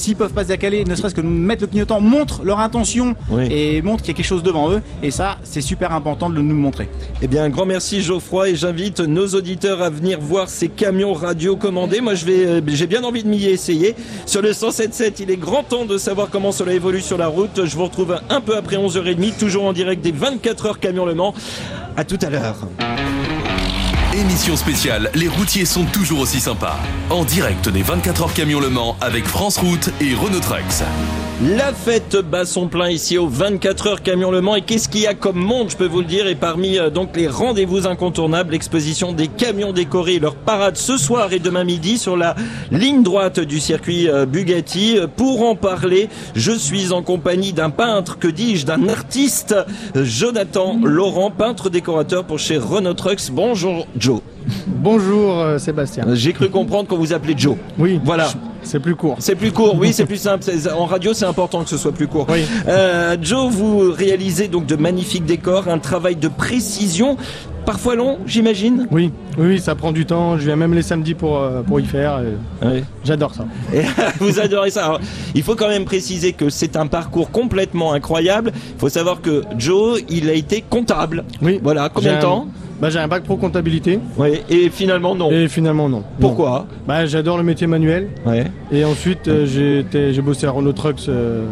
s'ils 0.00 0.16
peuvent 0.16 0.32
pas 0.32 0.42
se 0.42 0.48
décaler, 0.48 0.84
ne 0.84 0.94
serait-ce 0.94 1.14
que 1.14 1.20
mettre 1.20 1.62
le 1.62 1.66
clignotant, 1.68 2.00
montrent 2.00 2.42
leur 2.44 2.58
intention 2.60 3.14
Oui. 3.30 3.46
et 3.50 3.82
montrent 3.82 4.02
qu'il 4.02 4.12
y 4.12 4.14
a 4.14 4.16
quelque 4.16 4.26
chose 4.26 4.42
devant 4.42 4.70
eux. 4.72 4.82
Et 5.02 5.10
ça, 5.10 5.38
c'est 5.44 5.60
super 5.60 5.92
important 5.92 6.28
de 6.30 6.34
le 6.34 6.42
nous 6.42 6.54
montrer. 6.56 6.88
Eh 7.22 7.28
bien, 7.28 7.44
un 7.44 7.48
grand 7.50 7.66
merci 7.66 8.02
Geoffroy 8.02 8.50
et 8.50 8.56
j'invite 8.56 9.00
nos 9.00 9.28
auditeurs 9.28 9.82
à 9.82 9.90
venir 9.90 10.18
voir 10.20 10.48
ces 10.48 10.68
camions 10.68 11.12
radio 11.12 11.56
commandés. 11.56 12.00
Moi, 12.00 12.14
je 12.14 12.24
vais, 12.24 12.46
euh, 12.46 12.60
j'ai 12.66 12.86
bien 12.86 13.04
envie 13.04 13.22
de 13.22 13.28
m'y 13.28 13.44
essayer. 13.46 13.94
Sur 14.26 14.42
le 14.42 14.52
107.7, 14.52 15.14
il 15.20 15.30
est 15.30 15.36
grand 15.36 15.62
temps 15.62 15.84
de 15.84 15.98
savoir 15.98 16.28
comment 16.30 16.52
cela 16.52 16.72
évolue 16.72 17.00
sur 17.02 17.18
la 17.18 17.28
route. 17.28 17.64
Je 17.66 17.76
vous 17.76 17.84
retrouve 17.84 18.18
un 18.30 18.40
peu 18.40 18.56
après 18.56 18.76
11h30, 18.76 19.38
toujours 19.38 19.64
en 19.64 19.72
direct 19.72 20.02
des 20.02 20.12
24 20.12 20.66
heures 20.66 20.80
Camion 20.80 21.04
Le 21.06 21.14
Mans. 21.14 21.34
À 21.96 22.04
tout 22.04 22.18
à 22.22 22.30
l'heure. 22.30 22.56
Émission 24.12 24.56
spéciale, 24.56 25.08
les 25.14 25.28
routiers 25.28 25.64
sont 25.64 25.84
toujours 25.84 26.18
aussi 26.18 26.40
sympas. 26.40 26.80
En 27.10 27.24
direct 27.24 27.68
des 27.68 27.82
24 27.82 28.22
heures 28.22 28.34
Camion 28.34 28.58
Le 28.58 28.68
Mans 28.68 28.96
avec 29.00 29.24
France 29.24 29.56
Route 29.58 29.90
et 30.00 30.14
Renault 30.14 30.40
Trucks. 30.40 30.82
La 31.42 31.72
fête 31.72 32.18
bat 32.18 32.44
son 32.44 32.68
plein 32.68 32.90
ici 32.90 33.16
au 33.16 33.26
24 33.26 33.86
heures 33.86 34.02
Camion 34.02 34.30
Le 34.30 34.42
Mans 34.42 34.56
et 34.56 34.60
qu'est-ce 34.60 34.90
qu'il 34.90 35.00
y 35.00 35.06
a 35.06 35.14
comme 35.14 35.38
monde, 35.38 35.70
je 35.70 35.76
peux 35.78 35.86
vous 35.86 36.00
le 36.00 36.04
dire, 36.04 36.26
et 36.26 36.34
parmi 36.34 36.78
euh, 36.78 36.90
donc 36.90 37.16
les 37.16 37.28
rendez-vous 37.28 37.86
incontournables, 37.86 38.52
l'exposition 38.52 39.14
des 39.14 39.26
camions 39.26 39.72
décorés, 39.72 40.18
leur 40.18 40.34
parade 40.34 40.76
ce 40.76 40.98
soir 40.98 41.32
et 41.32 41.38
demain 41.38 41.64
midi 41.64 41.96
sur 41.96 42.14
la 42.14 42.36
ligne 42.70 43.02
droite 43.02 43.40
du 43.40 43.58
circuit 43.58 44.06
euh, 44.06 44.26
Bugatti. 44.26 44.98
Euh, 44.98 45.06
Pour 45.06 45.48
en 45.48 45.54
parler, 45.54 46.10
je 46.34 46.52
suis 46.52 46.92
en 46.92 47.02
compagnie 47.02 47.54
d'un 47.54 47.70
peintre, 47.70 48.18
que 48.18 48.28
dis-je, 48.28 48.66
d'un 48.66 48.90
artiste, 48.90 49.56
Jonathan 49.94 50.78
Laurent, 50.84 51.30
peintre 51.30 51.70
décorateur 51.70 52.24
pour 52.24 52.38
chez 52.38 52.58
Renault 52.58 52.92
Trucks. 52.92 53.30
Bonjour 53.32 53.86
Joe. 53.96 54.20
Bonjour 54.66 55.38
euh, 55.40 55.58
Sébastien. 55.58 56.04
J'ai 56.14 56.32
cru 56.32 56.48
comprendre 56.50 56.88
qu'on 56.88 56.96
vous 56.98 57.12
appelait 57.12 57.34
Joe. 57.36 57.56
Oui, 57.78 58.00
Voilà. 58.04 58.28
c'est 58.62 58.80
plus 58.80 58.94
court. 58.96 59.16
C'est 59.18 59.34
plus 59.34 59.52
court, 59.52 59.76
oui, 59.78 59.92
c'est 59.92 60.06
plus 60.06 60.16
simple. 60.16 60.44
En 60.76 60.86
radio, 60.86 61.12
c'est 61.14 61.24
important 61.26 61.62
que 61.62 61.70
ce 61.70 61.76
soit 61.76 61.92
plus 61.92 62.08
court. 62.08 62.26
Oui. 62.30 62.44
Euh, 62.68 63.16
Joe, 63.20 63.50
vous 63.52 63.92
réalisez 63.92 64.48
donc 64.48 64.66
de 64.66 64.76
magnifiques 64.76 65.24
décors, 65.24 65.68
un 65.68 65.78
travail 65.78 66.16
de 66.16 66.28
précision, 66.28 67.16
parfois 67.66 67.94
long, 67.94 68.18
j'imagine. 68.26 68.86
Oui, 68.90 69.12
oui, 69.38 69.46
oui, 69.46 69.60
ça 69.60 69.74
prend 69.74 69.92
du 69.92 70.06
temps. 70.06 70.36
Je 70.38 70.44
viens 70.44 70.56
même 70.56 70.74
les 70.74 70.82
samedis 70.82 71.14
pour, 71.14 71.38
euh, 71.38 71.62
pour 71.62 71.78
y 71.80 71.84
faire. 71.84 72.20
et 72.20 72.66
Oui. 72.66 72.84
J'adore 73.04 73.34
ça. 73.34 73.44
Et 73.72 73.82
vous 74.20 74.40
adorez 74.40 74.70
ça. 74.70 74.84
Alors, 74.86 75.00
il 75.34 75.42
faut 75.42 75.54
quand 75.56 75.68
même 75.68 75.84
préciser 75.84 76.32
que 76.32 76.48
c'est 76.50 76.76
un 76.76 76.86
parcours 76.86 77.30
complètement 77.30 77.92
incroyable. 77.92 78.52
Il 78.74 78.78
faut 78.80 78.88
savoir 78.88 79.20
que 79.20 79.42
Joe, 79.58 80.00
il 80.08 80.28
a 80.30 80.34
été 80.34 80.62
comptable. 80.68 81.24
Oui. 81.42 81.60
Voilà, 81.62 81.88
combien 81.92 82.16
de 82.16 82.22
temps? 82.22 82.46
Bah, 82.80 82.90
J'ai 82.90 82.98
un 82.98 83.08
bac 83.08 83.22
pro 83.24 83.36
comptabilité. 83.36 83.98
Oui. 84.18 84.40
Et 84.48 84.70
finalement, 84.70 85.14
non. 85.14 85.30
Et 85.30 85.48
finalement, 85.48 85.88
non. 85.88 86.02
Pourquoi 86.20 86.50
Non. 86.50 86.64
bah, 86.86 87.06
J'adore 87.06 87.36
le 87.36 87.42
métier 87.44 87.66
manuel. 87.66 88.08
Ouais. 88.26 88.44
Et 88.72 88.84
ensuite, 88.84 89.28
euh, 89.28 89.46
j'ai 89.46 89.80
été- 89.80 90.12
j'ai 90.12 90.22
bossé 90.22 90.46
à 90.46 90.50
Renault 90.50 90.72
Trucks. 90.72 91.08
euh, 91.08 91.44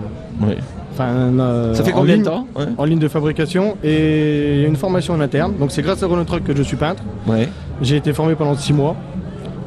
enfin, 0.93 1.05
euh, 1.09 1.75
Ça 1.75 1.85
fait 1.85 1.93
en 1.93 1.99
combien 1.99 2.15
de 2.17 2.23
ligne- 2.23 2.25
temps 2.31 2.47
Ouais. 2.57 2.65
En 2.77 2.85
ligne 2.85 2.99
de 2.99 3.09
fabrication. 3.09 3.77
Et 3.85 4.55
il 4.57 4.61
y 4.63 4.65
a 4.65 4.69
une 4.69 4.77
formation 4.77 5.15
en 5.15 5.21
interne. 5.21 5.55
Donc, 5.59 5.71
c'est 5.73 5.83
grâce 5.83 6.03
à 6.03 6.07
Renault 6.07 6.25
Trucks 6.25 6.45
que 6.45 6.57
je 6.57 6.63
suis 6.63 6.77
peintre. 6.77 7.03
Ouais. 7.27 7.49
J'ai 7.83 7.97
été 7.97 8.13
formé 8.13 8.35
pendant 8.35 8.55
6 8.57 8.73
mois 8.73 8.97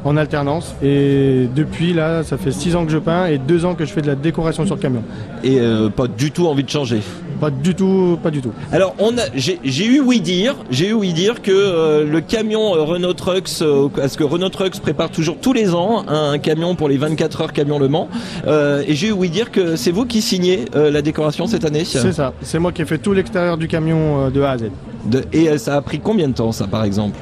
en 0.04 0.16
alternance. 0.16 0.74
Et 0.82 1.48
depuis, 1.54 1.92
là, 1.92 2.22
ça 2.24 2.36
fait 2.36 2.50
6 2.50 2.74
ans 2.74 2.84
que 2.84 2.90
je 2.90 2.98
peins 2.98 3.26
et 3.26 3.38
2 3.38 3.64
ans 3.64 3.74
que 3.74 3.84
je 3.84 3.92
fais 3.92 4.02
de 4.02 4.08
la 4.08 4.16
décoration 4.16 4.66
sur 4.66 4.78
camion. 4.78 5.02
Et 5.44 5.60
euh, 5.60 5.88
pas 5.88 6.08
du 6.08 6.30
tout 6.32 6.46
envie 6.48 6.64
de 6.64 6.68
changer. 6.70 7.00
Pas 7.42 7.50
du 7.50 7.74
tout, 7.74 8.18
pas 8.22 8.30
du 8.30 8.40
tout. 8.40 8.52
Alors, 8.70 8.94
on 9.00 9.18
a, 9.18 9.22
j'ai, 9.34 9.58
j'ai 9.64 9.84
eu 9.86 9.98
oui 10.00 10.20
dire, 10.20 10.54
j'ai 10.70 10.90
eu 10.90 10.92
oui 10.92 11.12
dire 11.12 11.42
que 11.42 11.50
euh, 11.50 12.04
le 12.04 12.20
camion 12.20 12.76
euh, 12.76 12.82
Renault 12.82 13.14
Trucks, 13.14 13.50
euh, 13.62 13.88
parce 13.94 14.16
que 14.16 14.22
Renault 14.22 14.48
Trucks 14.50 14.78
prépare 14.78 15.10
toujours 15.10 15.38
tous 15.40 15.52
les 15.52 15.74
ans 15.74 16.04
un 16.06 16.38
camion 16.38 16.76
pour 16.76 16.88
les 16.88 16.96
24 16.98 17.40
heures 17.40 17.52
camion 17.52 17.80
Le 17.80 17.88
Mans, 17.88 18.08
euh, 18.46 18.84
et 18.86 18.94
j'ai 18.94 19.08
eu 19.08 19.10
oui 19.12 19.28
dire 19.28 19.50
que 19.50 19.74
c'est 19.74 19.90
vous 19.90 20.06
qui 20.06 20.22
signez 20.22 20.66
la 20.72 21.02
décoration 21.02 21.48
cette 21.48 21.64
année. 21.64 21.84
C'est 21.84 22.12
ça. 22.12 22.32
C'est 22.42 22.60
moi 22.60 22.70
qui 22.70 22.82
ai 22.82 22.84
fait 22.84 22.98
tout 22.98 23.12
l'extérieur 23.12 23.58
du 23.58 23.66
camion 23.66 24.30
de 24.30 24.40
A 24.42 24.50
à 24.52 24.58
Z. 24.58 24.70
De- 25.06 25.24
et 25.32 25.58
ça 25.58 25.74
a 25.74 25.82
pris 25.82 25.98
combien 25.98 26.28
de 26.28 26.34
temps, 26.34 26.52
ça, 26.52 26.68
par 26.68 26.84
exemple? 26.84 27.18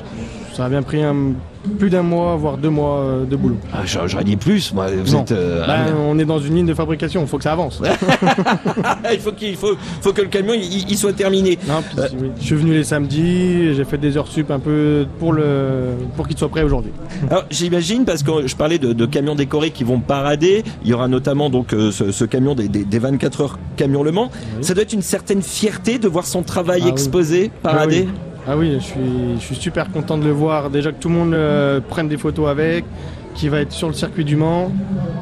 Ça 0.52 0.66
a 0.66 0.68
bien 0.68 0.82
pris 0.82 1.02
un- 1.02 1.32
plus 1.78 1.90
d'un 1.90 2.02
mois, 2.02 2.36
voire 2.36 2.56
deux 2.56 2.70
mois 2.70 2.98
euh, 3.00 3.24
de 3.24 3.36
boulot. 3.36 3.56
ah, 3.72 3.80
j'aurais 3.84 4.24
dit 4.24 4.36
plus, 4.36 4.72
moi. 4.72 4.86
Vous 5.04 5.12
Non. 5.12 5.20
êtes. 5.22 5.32
euh, 5.32 5.66
Ben, 5.66 5.94
on 6.08 6.18
est 6.18 6.24
dans 6.24 6.38
une 6.38 6.54
ligne 6.54 6.66
de 6.66 6.74
fabrication, 6.74 7.20
il 7.22 7.26
faut 7.28 7.36
que 7.38 7.44
ça 7.44 7.52
avance. 7.52 7.80
il 9.12 9.20
faut 9.20 9.32
qu'il 9.32 9.56
faut, 9.56 9.74
faut 10.00 10.12
que 10.12 10.22
le 10.22 10.28
camion 10.28 10.54
il, 10.54 10.90
il 10.90 10.96
soit 10.96 11.12
terminé. 11.12 11.58
Non, 11.68 11.82
puis, 11.82 11.98
oui. 12.20 12.30
Je 12.40 12.44
suis 12.46 12.54
venu 12.54 12.72
les 12.72 12.84
samedis, 12.84 13.74
j'ai 13.74 13.84
fait 13.84 13.98
des 13.98 14.16
heures 14.16 14.28
sup 14.28 14.50
un 14.50 14.58
peu 14.58 15.06
pour, 15.18 15.32
le, 15.32 15.90
pour 16.16 16.26
qu'il 16.28 16.36
soit 16.38 16.48
prêt 16.48 16.62
aujourd'hui. 16.62 16.92
Alors 17.30 17.44
j'imagine 17.50 18.04
parce 18.04 18.22
que 18.22 18.46
je 18.46 18.56
parlais 18.56 18.78
de, 18.78 18.92
de 18.92 19.06
camions 19.06 19.34
décorés 19.34 19.70
qui 19.70 19.84
vont 19.84 20.00
parader. 20.00 20.62
Il 20.84 20.90
y 20.90 20.94
aura 20.94 21.08
notamment 21.08 21.50
donc 21.50 21.72
euh, 21.72 21.90
ce, 21.90 22.12
ce 22.12 22.24
camion 22.24 22.54
des, 22.54 22.68
des, 22.68 22.84
des 22.84 22.98
24 22.98 23.40
heures 23.42 23.58
camion 23.76 24.02
Le 24.02 24.12
Mans. 24.12 24.30
Ça 24.60 24.74
doit 24.74 24.82
être 24.82 24.92
une 24.92 25.02
certaine 25.02 25.42
fierté 25.42 25.98
de 25.98 26.08
voir 26.08 26.26
son 26.26 26.42
travail 26.42 26.80
Ah 26.82 26.86
oui. 26.86 26.90
exposé, 26.92 27.50
parader. 27.62 28.06
Ah 28.08 28.10
oui. 28.12 28.29
Ah 28.48 28.56
oui, 28.56 28.72
je 28.74 28.78
suis, 28.84 29.00
je 29.36 29.40
suis 29.40 29.54
super 29.54 29.90
content 29.92 30.18
de 30.18 30.24
le 30.24 30.30
voir. 30.32 30.70
Déjà 30.70 30.92
que 30.92 31.00
tout 31.00 31.08
le 31.08 31.14
monde 31.14 31.34
euh, 31.34 31.80
prenne 31.80 32.08
des 32.08 32.16
photos 32.16 32.48
avec, 32.48 32.84
qui 33.34 33.48
va 33.48 33.60
être 33.60 33.72
sur 33.72 33.86
le 33.88 33.94
circuit 33.94 34.24
du 34.24 34.36
Mans, 34.36 34.72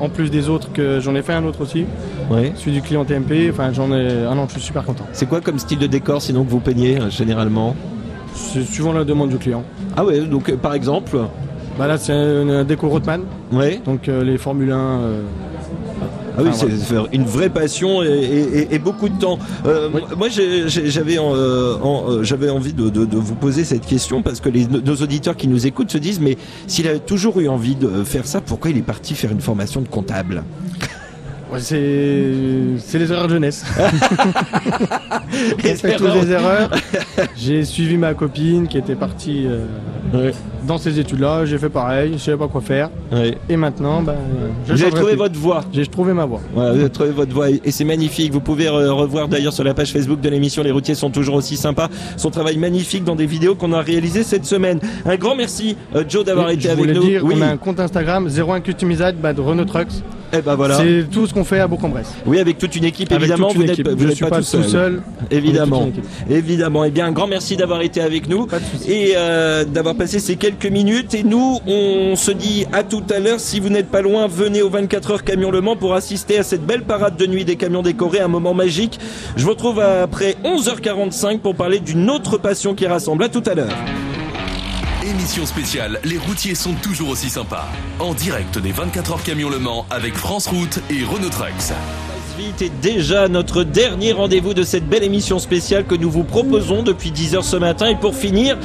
en 0.00 0.08
plus 0.08 0.30
des 0.30 0.48
autres 0.48 0.72
que 0.72 1.00
j'en 1.00 1.14
ai 1.14 1.22
fait 1.22 1.32
un 1.34 1.44
autre 1.44 1.60
aussi, 1.62 1.84
Ouais. 2.30 2.52
celui 2.56 2.72
du 2.72 2.82
client 2.82 3.04
TMP. 3.04 3.50
Enfin, 3.50 3.72
j'en 3.72 3.92
ai. 3.92 4.24
Ah 4.30 4.34
non, 4.34 4.46
je 4.46 4.52
suis 4.52 4.60
super 4.62 4.84
content. 4.84 5.04
C'est 5.12 5.28
quoi 5.28 5.40
comme 5.40 5.58
style 5.58 5.78
de 5.78 5.86
décor 5.86 6.22
sinon 6.22 6.44
que 6.44 6.50
vous 6.50 6.60
peignez 6.60 6.98
euh, 7.00 7.10
généralement? 7.10 7.74
C'est 8.34 8.62
suivant 8.62 8.92
la 8.92 9.04
demande 9.04 9.30
du 9.30 9.38
client. 9.38 9.64
Ah 9.96 10.04
ouais, 10.04 10.20
donc 10.20 10.48
euh, 10.48 10.56
par 10.56 10.74
exemple? 10.74 11.18
Bah 11.78 11.86
là, 11.86 11.96
c'est 11.98 12.12
un, 12.12 12.64
déco 12.64 12.88
Rothman, 12.88 13.20
Ouais. 13.52 13.80
donc 13.84 14.06
les 14.08 14.36
Formule 14.36 14.72
1. 14.72 15.00
Ah 16.38 16.42
oui, 16.44 16.50
Enfin, 16.52 16.66
c'est 16.70 17.16
une 17.16 17.24
vraie 17.24 17.48
passion 17.50 18.00
et, 18.02 18.06
et- 18.06 18.58
et- 18.60 18.74
et 18.76 18.78
beaucoup 18.78 19.08
de 19.08 19.18
temps. 19.18 19.38
Euh, 19.66 19.88
Moi, 20.16 20.28
j'ai- 20.28 20.68
j'ai- 20.68 20.88
j'avais 20.88 21.18
en- 21.18 21.34
euh, 21.34 21.74
en- 21.82 22.04
euh, 22.10 22.22
j'avais 22.22 22.48
envie 22.48 22.72
de, 22.72 22.88
de- 22.90 23.04
de 23.04 23.16
vous 23.16 23.34
poser 23.34 23.64
cette 23.64 23.84
question 23.84 24.22
parce 24.22 24.38
que 24.40 24.48
les, 24.48 24.66
nos 24.66 24.94
auditeurs 24.96 25.36
qui 25.36 25.48
nous 25.48 25.66
écoutent 25.66 25.90
se 25.90 25.98
disent 25.98 26.20
mais 26.20 26.36
s'il 26.68 26.86
a 26.86 26.98
toujours 27.00 27.40
eu 27.40 27.48
envie 27.48 27.74
de 27.74 28.04
faire 28.04 28.24
ça, 28.26 28.40
pourquoi 28.40 28.70
il 28.70 28.78
est 28.78 28.82
parti 28.82 29.14
faire 29.14 29.32
une 29.32 29.40
formation 29.40 29.80
de 29.80 29.88
comptable? 29.88 30.44
Ouais, 31.52 31.60
c'est 31.60 32.98
les 32.98 33.10
erreurs 33.12 33.26
de 33.26 33.32
jeunesse. 33.32 33.64
On 35.58 35.58
fait 35.58 35.96
tous 35.96 36.04
erreurs. 36.04 36.24
des 36.24 36.30
erreurs. 36.30 36.70
J'ai 37.36 37.64
suivi 37.64 37.96
ma 37.96 38.14
copine 38.14 38.68
qui 38.68 38.78
était 38.78 38.94
partie 38.94 39.46
euh, 39.46 39.64
Dans 40.66 40.78
ces 40.78 40.98
études-là. 40.98 41.44
J'ai 41.44 41.58
fait 41.58 41.68
pareil, 41.68 42.12
je 42.14 42.18
savais 42.18 42.36
pas 42.36 42.48
quoi 42.48 42.60
faire. 42.60 42.90
Et 43.48 43.56
maintenant, 43.56 44.02
ben, 44.02 44.14
je 44.66 44.72
Vous 44.74 44.82
avez 44.82 44.90
trouvé 44.90 45.12
plus. 45.12 45.18
votre 45.18 45.38
voie. 45.38 45.60
J'ai 45.72 45.86
trouvé 45.86 46.12
ma 46.12 46.24
voie. 46.24 46.40
Voilà, 46.54 46.72
vous 46.72 46.80
avez 46.80 46.90
trouvé 46.90 47.10
votre 47.10 47.32
voix 47.32 47.50
et 47.50 47.70
c'est 47.70 47.84
magnifique. 47.84 48.32
Vous 48.32 48.40
pouvez 48.40 48.68
revoir 48.68 49.28
d'ailleurs 49.28 49.52
sur 49.52 49.64
la 49.64 49.74
page 49.74 49.92
Facebook 49.92 50.20
de 50.20 50.28
l'émission 50.28 50.62
Les 50.62 50.70
routiers 50.70 50.94
sont 50.94 51.10
toujours 51.10 51.34
aussi 51.36 51.56
sympas. 51.56 51.88
Son 52.16 52.30
travail 52.30 52.56
magnifique 52.58 53.04
dans 53.04 53.16
des 53.16 53.26
vidéos 53.26 53.54
qu'on 53.54 53.72
a 53.72 53.80
réalisées 53.80 54.22
cette 54.22 54.44
semaine. 54.44 54.80
Un 55.04 55.16
grand 55.16 55.36
merci 55.36 55.76
euh, 55.94 56.04
Joe 56.08 56.24
d'avoir 56.24 56.50
été 56.50 56.62
je 56.62 56.68
avec 56.68 56.80
voulais 56.80 56.94
nous. 56.94 57.02
dire, 57.04 57.24
oui. 57.24 57.34
on 57.38 57.42
a 57.42 57.46
un 57.46 57.56
compte 57.56 57.80
Instagram 57.80 58.28
01 58.28 58.60
Customized 58.60 59.16
by 59.22 59.40
Renault 59.40 59.64
Trucks. 59.66 60.02
Eh 60.32 60.42
ben 60.42 60.54
voilà. 60.54 60.76
C'est 60.76 61.06
tout 61.10 61.26
ce 61.26 61.32
qu'on 61.34 61.44
fait 61.44 61.60
à 61.60 61.66
Bourg-en-Bresse. 61.66 62.12
Oui, 62.26 62.38
avec 62.38 62.58
toute 62.58 62.76
une 62.76 62.84
équipe, 62.84 63.10
Avec 63.12 63.22
évidemment. 63.22 63.50
une 63.50 63.56
vous 63.56 63.62
n'êtes 63.64 63.82
pas, 64.20 64.28
pas 64.28 64.36
tout 64.38 64.42
seul. 64.42 64.62
tout 64.62 64.68
seul. 64.68 65.02
Évidemment. 65.30 65.90
Évidemment. 66.28 66.84
Eh 66.84 66.90
bien, 66.90 67.06
un 67.06 67.12
grand 67.12 67.26
merci 67.26 67.56
d'avoir 67.56 67.80
été 67.80 68.00
avec 68.00 68.28
nous 68.28 68.46
et 68.86 69.14
euh, 69.16 69.64
d'avoir 69.64 69.94
passé 69.94 70.18
ces 70.18 70.36
quelques 70.36 70.66
minutes. 70.66 71.14
Et 71.14 71.22
nous, 71.22 71.58
on 71.66 72.14
se 72.16 72.30
dit 72.30 72.66
à 72.72 72.82
tout 72.82 73.04
à 73.14 73.18
l'heure. 73.18 73.40
Si 73.40 73.60
vous 73.60 73.68
n'êtes 73.70 73.88
pas 73.88 74.02
loin, 74.02 74.26
venez 74.28 74.62
au 74.62 74.68
24 74.68 75.10
heures 75.12 75.24
Camion 75.24 75.50
Le 75.50 75.60
Mans 75.60 75.76
pour 75.76 75.94
assister 75.94 76.38
à 76.38 76.42
cette 76.42 76.64
belle 76.64 76.82
parade 76.82 77.16
de 77.16 77.26
nuit 77.26 77.44
des 77.44 77.56
camions 77.56 77.82
décorés, 77.82 78.20
un 78.20 78.28
moment 78.28 78.54
magique. 78.54 78.98
Je 79.36 79.44
vous 79.44 79.50
retrouve 79.50 79.80
après 79.80 80.36
11h45 80.44 81.38
pour 81.38 81.54
parler 81.54 81.80
d'une 81.80 82.10
autre 82.10 82.38
passion 82.38 82.74
qui 82.74 82.86
rassemble. 82.86 83.24
À 83.24 83.28
tout 83.28 83.42
à 83.46 83.54
l'heure. 83.54 83.68
Émission 85.08 85.46
spéciale, 85.46 86.00
les 86.04 86.18
routiers 86.18 86.54
sont 86.54 86.74
toujours 86.74 87.08
aussi 87.08 87.30
sympas. 87.30 87.66
En 87.98 88.12
direct 88.12 88.58
des 88.58 88.72
24 88.72 89.12
heures 89.12 89.22
camion 89.22 89.48
Le 89.48 89.58
Mans 89.58 89.86
avec 89.88 90.14
France 90.14 90.48
Route 90.48 90.80
et 90.90 91.02
Renault 91.02 91.30
Trucks. 91.30 91.72
Vite 92.38 92.62
est 92.62 92.80
déjà 92.80 93.26
notre 93.26 93.64
dernier 93.64 94.12
rendez-vous 94.12 94.54
de 94.54 94.62
cette 94.62 94.88
belle 94.88 95.02
émission 95.02 95.40
spéciale 95.40 95.84
que 95.84 95.96
nous 95.96 96.08
vous 96.08 96.22
proposons 96.22 96.84
depuis 96.84 97.10
10h 97.10 97.42
ce 97.42 97.56
matin. 97.56 97.88
Et 97.88 97.96
pour 97.96 98.14
finir, 98.14 98.56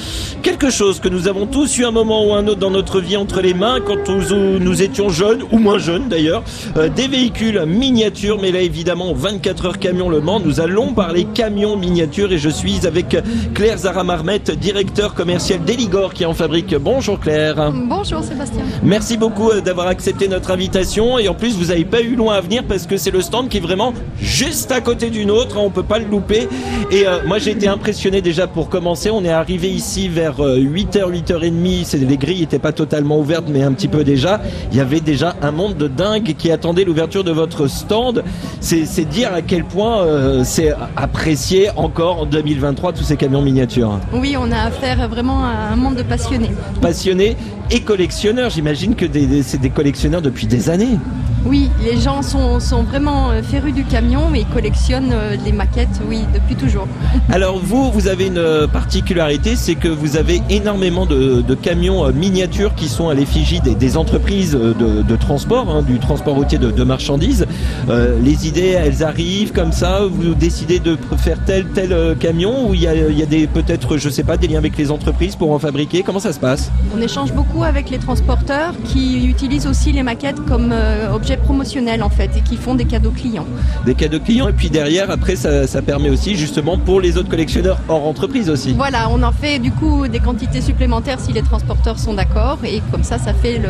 quelque 0.44 0.70
chose 0.70 1.00
que 1.00 1.10
nous 1.10 1.28
avons 1.28 1.48
tous 1.48 1.80
eu 1.80 1.86
un 1.86 1.90
moment 1.90 2.24
ou 2.24 2.36
un 2.36 2.46
autre 2.46 2.60
dans 2.60 2.70
notre 2.70 3.00
vie 3.02 3.18
entre 3.18 3.42
les 3.42 3.56
mains 3.56 3.80
quand 3.82 4.08
nous, 4.08 4.60
nous 4.60 4.84
étions 4.84 5.10
jeunes, 5.10 5.42
ou 5.52 5.58
moins 5.58 5.80
jeunes 5.80 6.08
d'ailleurs, 6.08 6.44
euh, 6.78 6.88
des 6.88 7.08
véhicules 7.08 7.64
miniatures. 7.66 8.40
Mais 8.40 8.52
là 8.52 8.62
évidemment, 8.62 9.12
24 9.12 9.66
heures 9.66 9.80
camion 9.80 10.08
Le 10.08 10.22
Mans, 10.22 10.40
nous 10.40 10.60
allons 10.60 10.94
parler 10.94 11.26
camions 11.34 11.76
miniatures 11.76 12.32
et 12.32 12.38
je 12.38 12.50
suis 12.50 12.86
avec 12.86 13.18
Claire 13.56 13.80
Zaramarmet, 13.80 14.42
directeur 14.56 15.16
commercial 15.16 15.64
d'Eligor 15.64 16.14
qui 16.14 16.28
en 16.28 16.36
fabrique. 16.36 16.76
Bonjour 16.76 17.20
Claire. 17.20 17.72
Bonjour 17.74 18.24
Sébastien. 18.24 18.66
Merci 18.84 19.18
beaucoup 19.18 19.50
euh, 19.50 19.62
d'avoir 19.62 19.88
accepté 19.88 20.28
notre 20.28 20.52
invitation 20.52 21.18
et 21.18 21.28
en 21.28 21.34
plus 21.34 21.58
vous 21.58 21.70
n'avez 21.70 21.86
pas 21.86 22.02
eu 22.02 22.16
loin 22.16 22.36
à 22.36 22.42
venir 22.42 22.64
parce 22.68 22.86
que 22.86 22.98
c'est 22.98 23.10
le 23.10 23.22
stand 23.22 23.50
qui 23.50 23.58
est 23.58 23.63
vraiment 23.64 23.94
juste 24.22 24.72
à 24.72 24.82
côté 24.82 25.10
d'une 25.10 25.32
autre, 25.32 25.58
on 25.58 25.72
peut 25.72 25.84
pas 25.84 25.98
le 25.98 26.06
louper. 26.06 26.48
Et 26.92 27.08
euh, 27.08 27.20
moi 27.26 27.40
j'ai 27.40 27.52
été 27.52 27.68
impressionné 27.68 28.22
déjà 28.22 28.46
pour 28.46 28.70
commencer, 28.70 29.10
on 29.10 29.24
est 29.24 29.32
arrivé 29.32 29.70
ici 29.70 30.08
vers 30.10 30.40
8h, 30.40 31.10
8h30, 31.12 31.86
c'est, 31.86 31.98
les 31.98 32.18
grilles 32.18 32.42
n'étaient 32.42 32.60
pas 32.60 32.74
totalement 32.74 33.20
ouvertes 33.20 33.46
mais 33.48 33.64
un 33.64 33.72
petit 33.72 33.88
peu 33.88 34.04
déjà. 34.04 34.42
Il 34.72 34.78
y 34.78 34.82
avait 34.82 35.00
déjà 35.00 35.36
un 35.42 35.52
monde 35.52 35.78
de 35.78 35.88
dingue 35.88 36.36
qui 36.38 36.52
attendait 36.52 36.84
l'ouverture 36.84 37.24
de 37.24 37.32
votre 37.32 37.68
stand. 37.68 38.24
C'est, 38.60 38.84
dire 39.10 39.34
à 39.34 39.42
quel 39.42 39.64
point 39.66 40.02
euh, 40.02 40.44
c'est 40.44 40.74
apprécié 40.96 41.70
encore 41.76 42.22
en 42.22 42.26
2023 42.26 42.94
tous 42.94 43.04
ces 43.04 43.18
camions 43.18 43.42
miniatures. 43.42 44.00
Oui, 44.14 44.36
on 44.40 44.52
a 44.52 44.60
affaire 44.60 45.08
vraiment 45.10 45.44
à 45.44 45.72
un 45.72 45.76
monde 45.76 45.96
de 45.96 46.04
passionnés. 46.04 46.52
Passionnés 46.82 47.36
et 47.72 47.82
collectionneurs, 47.82 48.50
j'imagine 48.50 48.96
que 48.96 49.06
c'est 49.44 49.60
des 49.60 49.70
collectionneurs 49.70 50.22
depuis 50.22 50.48
des 50.48 50.70
années. 50.70 50.98
Oui, 51.46 51.70
les 51.84 52.00
gens 52.00 52.22
sont, 52.22 52.60
sont 52.60 52.84
vraiment 52.84 53.32
euh, 53.32 53.42
férus 53.44 53.74
du 53.74 53.84
camion, 53.84 54.34
ils 54.34 54.46
collectionnent 54.48 55.12
euh, 55.12 55.36
les 55.44 55.52
maquettes, 55.52 56.00
oui, 56.08 56.22
depuis 56.34 56.56
toujours. 56.56 56.88
Alors 57.30 57.60
vous, 57.60 57.92
vous 57.92 58.08
avez 58.08 58.28
une 58.28 58.38
euh, 58.38 58.68
particularité, 58.68 59.56
c'est 59.56 59.76
que 59.76 59.90
vous 59.90 60.16
avez 60.16 60.42
énormément 60.50 61.06
de, 61.06 61.42
de 61.42 61.56
camions 61.56 62.10
miniatures 62.14 62.76
qui 62.76 62.88
sont 62.88 63.10
à 63.10 63.14
l'effigie 63.14 63.60
des, 63.60 63.76
des 63.76 63.98
entreprises 63.98 64.54
de, 64.54 65.02
de 65.02 65.16
transport, 65.18 65.70
hein, 65.70 65.82
du 65.82 66.00
transport 66.00 66.36
routier 66.36 66.58
de, 66.58 66.72
de 66.72 66.84
marchandises. 66.84 67.46
Euh, 67.90 68.18
les 68.22 68.48
idées, 68.48 68.70
elles 68.70 69.04
arrivent 69.04 69.52
comme 69.52 69.74
ça, 69.74 70.02
vous 70.10 70.36
décidez 70.36 70.80
de 70.80 70.98
faire 71.18 71.38
tel 71.46 71.66
tel 71.74 72.16
camion 72.20 72.70
ou 72.70 72.74
il 72.74 72.82
y 72.82 72.88
a, 72.88 72.96
il 72.96 73.18
y 73.18 73.24
a 73.24 73.26
des 73.26 73.48
peut-être, 73.48 73.98
je 73.98 74.10
sais 74.10 74.24
pas, 74.24 74.38
des 74.38 74.48
liens 74.48 74.60
avec 74.60 74.78
les 74.78 74.92
entreprises 74.92 75.36
pour 75.36 75.52
en 75.52 75.60
fabriquer? 75.60 76.04
Comment 76.04 76.20
ça 76.20 76.32
se 76.32 76.40
passe? 76.40 76.72
On 76.96 77.02
échange 77.02 77.34
beaucoup 77.34 77.64
avec 77.64 77.90
les 77.90 78.00
transporteurs 78.00 78.74
qui 78.86 79.26
utilisent 79.28 79.68
aussi 79.68 79.92
les 79.92 80.04
maquettes 80.04 80.44
comme 80.46 80.72
euh, 80.72 81.12
objet 81.14 81.33
promotionnel 81.38 82.04
en 82.04 82.10
fait 82.10 82.30
et 82.38 82.42
qui 82.42 82.58
font 82.58 82.76
des 82.76 82.86
cadeaux 82.86 83.12
clients. 83.12 83.46
Des 83.86 83.96
cadeaux 83.96 84.20
clients 84.20 84.48
et 84.48 84.54
puis 84.54 84.70
derrière, 84.70 85.10
après, 85.12 85.36
ça, 85.36 85.68
ça 85.68 85.82
permet 85.82 86.10
aussi 86.10 86.36
justement 86.36 86.78
pour 86.78 87.02
les 87.02 87.18
autres 87.18 87.30
collectionneurs 87.30 87.80
hors 87.90 88.06
entreprise 88.08 88.50
aussi. 88.50 88.74
Voilà, 88.74 89.10
on 89.10 89.22
en 89.24 89.32
fait 89.32 89.60
du 89.60 89.72
coup 89.72 90.08
des 90.08 90.20
quantités 90.20 90.62
supplémentaires 90.62 91.20
si 91.20 91.32
les 91.34 91.42
transporteurs 91.42 92.00
sont 92.00 92.14
d'accord 92.14 92.60
et 92.64 92.82
comme 92.92 93.04
ça, 93.04 93.18
ça 93.18 93.34
fait 93.34 93.58
le, 93.58 93.70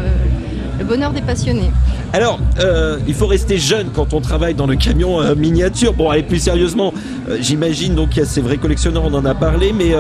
le 0.80 0.86
bonheur 0.86 1.12
des 1.12 1.22
passionnés. 1.22 1.72
Alors, 2.14 2.40
euh, 2.60 3.00
il 3.08 3.14
faut 3.14 3.28
rester 3.28 3.58
jeune 3.58 3.88
quand 3.94 4.14
on 4.14 4.22
travaille 4.22 4.54
dans 4.54 4.68
le 4.68 4.76
camion 4.76 5.20
euh, 5.22 5.34
miniature. 5.36 5.94
Bon, 5.94 6.10
allez, 6.10 6.22
plus 6.24 6.40
sérieusement, 6.40 6.94
euh, 7.30 7.38
j'imagine, 7.42 7.96
donc 7.96 8.16
il 8.16 8.20
y 8.20 8.22
a 8.22 8.26
ces 8.26 8.42
vrais 8.42 8.58
collectionneurs, 8.58 9.04
on 9.06 9.14
en 9.16 9.26
a 9.26 9.34
parlé, 9.34 9.74
mais 9.74 9.94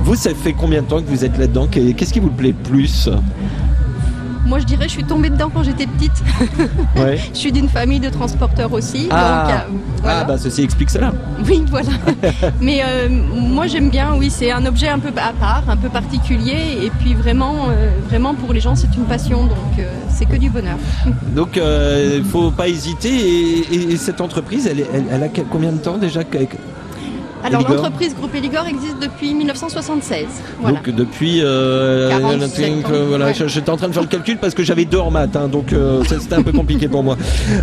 vous, 0.00 0.14
ça 0.16 0.30
fait 0.34 0.52
combien 0.54 0.82
de 0.82 0.86
temps 0.88 1.00
que 1.00 1.08
vous 1.08 1.24
êtes 1.24 1.38
là-dedans? 1.38 1.66
Qu'est- 1.70 1.92
Qu'est-ce 1.94 2.12
qui 2.12 2.20
vous 2.20 2.30
plaît 2.30 2.48
le 2.58 2.70
plus? 2.70 3.08
Moi, 4.52 4.58
je 4.58 4.66
dirais, 4.66 4.84
je 4.84 4.90
suis 4.90 5.04
tombée 5.04 5.30
dedans 5.30 5.48
quand 5.48 5.62
j'étais 5.62 5.86
petite. 5.86 6.12
Ouais. 6.94 7.18
je 7.32 7.38
suis 7.38 7.50
d'une 7.52 7.70
famille 7.70 8.00
de 8.00 8.10
transporteurs 8.10 8.70
aussi. 8.74 9.08
Ah. 9.10 9.46
donc, 9.48 9.54
euh, 9.54 9.78
voilà. 10.02 10.18
Ah, 10.20 10.24
bah 10.24 10.36
ceci 10.36 10.62
explique 10.62 10.90
cela. 10.90 11.10
Oui, 11.48 11.64
voilà. 11.70 11.88
Mais 12.60 12.82
euh, 12.84 13.08
moi 13.08 13.66
j'aime 13.66 13.88
bien, 13.88 14.14
oui, 14.14 14.28
c'est 14.30 14.50
un 14.50 14.66
objet 14.66 14.88
un 14.88 14.98
peu 14.98 15.08
à 15.16 15.32
part, 15.32 15.62
un 15.68 15.76
peu 15.78 15.88
particulier, 15.88 16.58
et 16.82 16.90
puis 17.00 17.14
vraiment, 17.14 17.68
euh, 17.70 17.88
vraiment 18.10 18.34
pour 18.34 18.52
les 18.52 18.60
gens 18.60 18.74
c'est 18.76 18.94
une 18.94 19.04
passion, 19.04 19.44
donc 19.46 19.86
c'est 20.10 20.26
que 20.26 20.36
du 20.36 20.50
bonheur. 20.50 20.76
Donc, 21.34 21.56
il 21.56 22.18
ne 22.18 22.22
faut 22.24 22.50
pas 22.50 22.68
hésiter. 22.68 23.08
Et, 23.08 23.58
et- 23.74 23.92
et 23.92 23.96
cette 23.96 24.20
entreprise, 24.20 24.66
elle, 24.66 24.80
elle- 24.80 25.06
elle 25.10 25.22
a 25.22 25.28
combien 25.50 25.72
de 25.72 25.78
temps 25.78 25.96
déjà 25.96 26.24
Alors 27.44 27.68
l'entreprise 27.68 28.14
Groupe 28.14 28.34
Eligor 28.34 28.66
existe 28.66 28.98
depuis 29.00 29.34
1976. 29.34 30.26
Voilà. 30.60 30.76
Donc 30.78 30.94
depuis, 30.94 31.40
euh, 31.42 32.08
47 32.10 32.58
I 32.58 32.62
think, 32.62 32.86
ans, 32.86 32.90
euh, 32.92 33.04
voilà, 33.08 33.26
ouais. 33.26 33.34
j'étais 33.46 33.70
en 33.70 33.76
train 33.76 33.88
de 33.88 33.92
faire 33.92 34.02
le 34.02 34.08
calcul 34.08 34.38
parce 34.38 34.54
que 34.54 34.62
j'avais 34.62 34.84
deux 34.84 34.98
en 34.98 35.10
maths, 35.10 35.34
hein, 35.36 35.48
donc 35.48 35.72
euh, 35.72 36.02
c'était 36.08 36.34
un 36.34 36.42
peu 36.42 36.52
compliqué 36.52 36.88
pour 36.88 37.02
moi. 37.02 37.16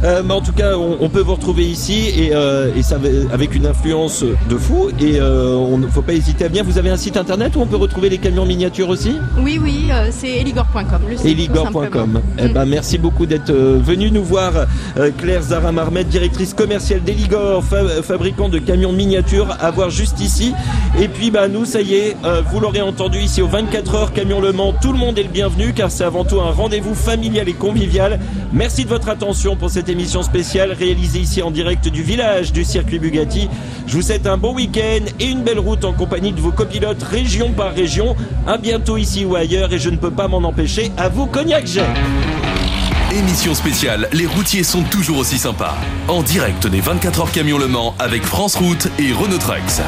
Euh, 0.03 0.21
mais 0.25 0.33
en 0.33 0.41
tout 0.41 0.51
cas, 0.53 0.75
on, 0.77 0.97
on 0.99 1.09
peut 1.09 1.21
vous 1.21 1.33
retrouver 1.35 1.65
ici 1.65 2.09
et, 2.17 2.29
euh, 2.33 2.71
et 2.75 2.83
ça 2.83 2.97
avec 3.31 3.55
une 3.55 3.65
influence 3.65 4.23
de 4.49 4.57
fou. 4.57 4.89
Et 4.99 5.19
euh, 5.19 5.53
on 5.55 5.77
ne 5.77 5.87
faut 5.87 6.01
pas 6.01 6.13
hésiter 6.13 6.45
à 6.45 6.47
venir. 6.49 6.63
Vous 6.65 6.77
avez 6.77 6.89
un 6.89 6.97
site 6.97 7.15
internet 7.17 7.55
où 7.55 7.61
on 7.61 7.65
peut 7.65 7.77
retrouver 7.77 8.09
les 8.09 8.17
camions 8.17 8.45
miniatures 8.45 8.89
aussi? 8.89 9.15
Oui, 9.41 9.59
oui, 9.61 9.85
euh, 9.91 10.07
c'est 10.11 10.29
eligor.com. 10.41 10.85
Eligor.com. 11.23 12.21
Eh 12.37 12.47
ben, 12.49 12.65
merci 12.65 12.97
beaucoup 12.97 13.25
d'être 13.25 13.51
venu 13.53 14.11
nous 14.11 14.23
voir, 14.23 14.51
euh, 14.97 15.11
Claire 15.17 15.41
Zara 15.43 15.71
Marmet, 15.71 16.03
directrice 16.03 16.53
commerciale 16.53 17.01
d'Eligor, 17.03 17.63
fa- 17.63 18.01
fabricant 18.03 18.49
de 18.49 18.59
camions 18.59 18.91
miniatures, 18.91 19.55
à 19.69 19.71
voir 19.71 19.91
juste 19.91 20.19
ici. 20.19 20.55
Et 20.99 21.07
puis, 21.07 21.29
bah, 21.29 21.47
nous, 21.47 21.63
ça 21.63 21.81
y 21.81 21.93
est, 21.93 22.17
euh, 22.25 22.41
vous 22.41 22.59
l'aurez 22.59 22.81
entendu 22.81 23.19
ici 23.19 23.39
au 23.43 23.47
24 23.47 23.95
heures 23.95 24.13
Camion 24.13 24.41
Le 24.41 24.51
Mans, 24.51 24.73
tout 24.73 24.91
le 24.91 24.97
monde 24.97 25.19
est 25.19 25.23
le 25.23 25.29
bienvenu 25.29 25.73
car 25.73 25.91
c'est 25.91 26.03
avant 26.03 26.25
tout 26.25 26.41
un 26.41 26.49
rendez-vous 26.49 26.95
familial 26.95 27.47
et 27.47 27.53
convivial. 27.53 28.19
Merci 28.51 28.83
de 28.83 28.89
votre 28.89 29.09
attention 29.09 29.55
pour 29.55 29.69
cette 29.69 29.87
émission 29.87 30.23
spéciale 30.23 30.71
réalisée 30.71 31.19
ici 31.19 31.43
en 31.43 31.51
direct 31.51 31.87
du 31.87 32.01
village 32.01 32.51
du 32.51 32.63
circuit 32.63 32.97
Bugatti. 32.97 33.47
Je 33.85 33.95
vous 33.95 34.01
souhaite 34.01 34.25
un 34.25 34.37
bon 34.37 34.55
week-end 34.55 35.05
et 35.19 35.25
une 35.25 35.43
belle 35.43 35.59
route 35.59 35.85
en 35.85 35.93
compagnie 35.93 36.31
de 36.31 36.41
vos 36.41 36.51
copilotes 36.51 37.03
région 37.03 37.51
par 37.51 37.71
région. 37.75 38.15
À 38.47 38.57
bientôt 38.57 38.97
ici 38.97 39.23
ou 39.23 39.35
ailleurs 39.35 39.71
et 39.71 39.77
je 39.77 39.91
ne 39.91 39.97
peux 39.97 40.11
pas 40.11 40.27
m'en 40.27 40.39
empêcher. 40.39 40.91
À 40.97 41.09
vous, 41.09 41.27
Cognac 41.27 41.67
Jet 41.67 41.85
Émission 43.11 43.55
spéciale, 43.55 44.07
les 44.13 44.27
routiers 44.27 44.63
sont 44.63 44.83
toujours 44.83 45.17
aussi 45.17 45.39
sympas. 45.39 45.75
En 46.07 46.21
direct 46.21 46.67
des 46.67 46.79
24 46.79 47.21
heures 47.21 47.31
camion 47.31 47.57
Le 47.57 47.67
Mans 47.67 47.95
avec 47.97 48.23
France 48.23 48.55
Route 48.55 48.87
et 48.99 49.11
Renault 49.11 49.39
Trucks. 49.39 49.81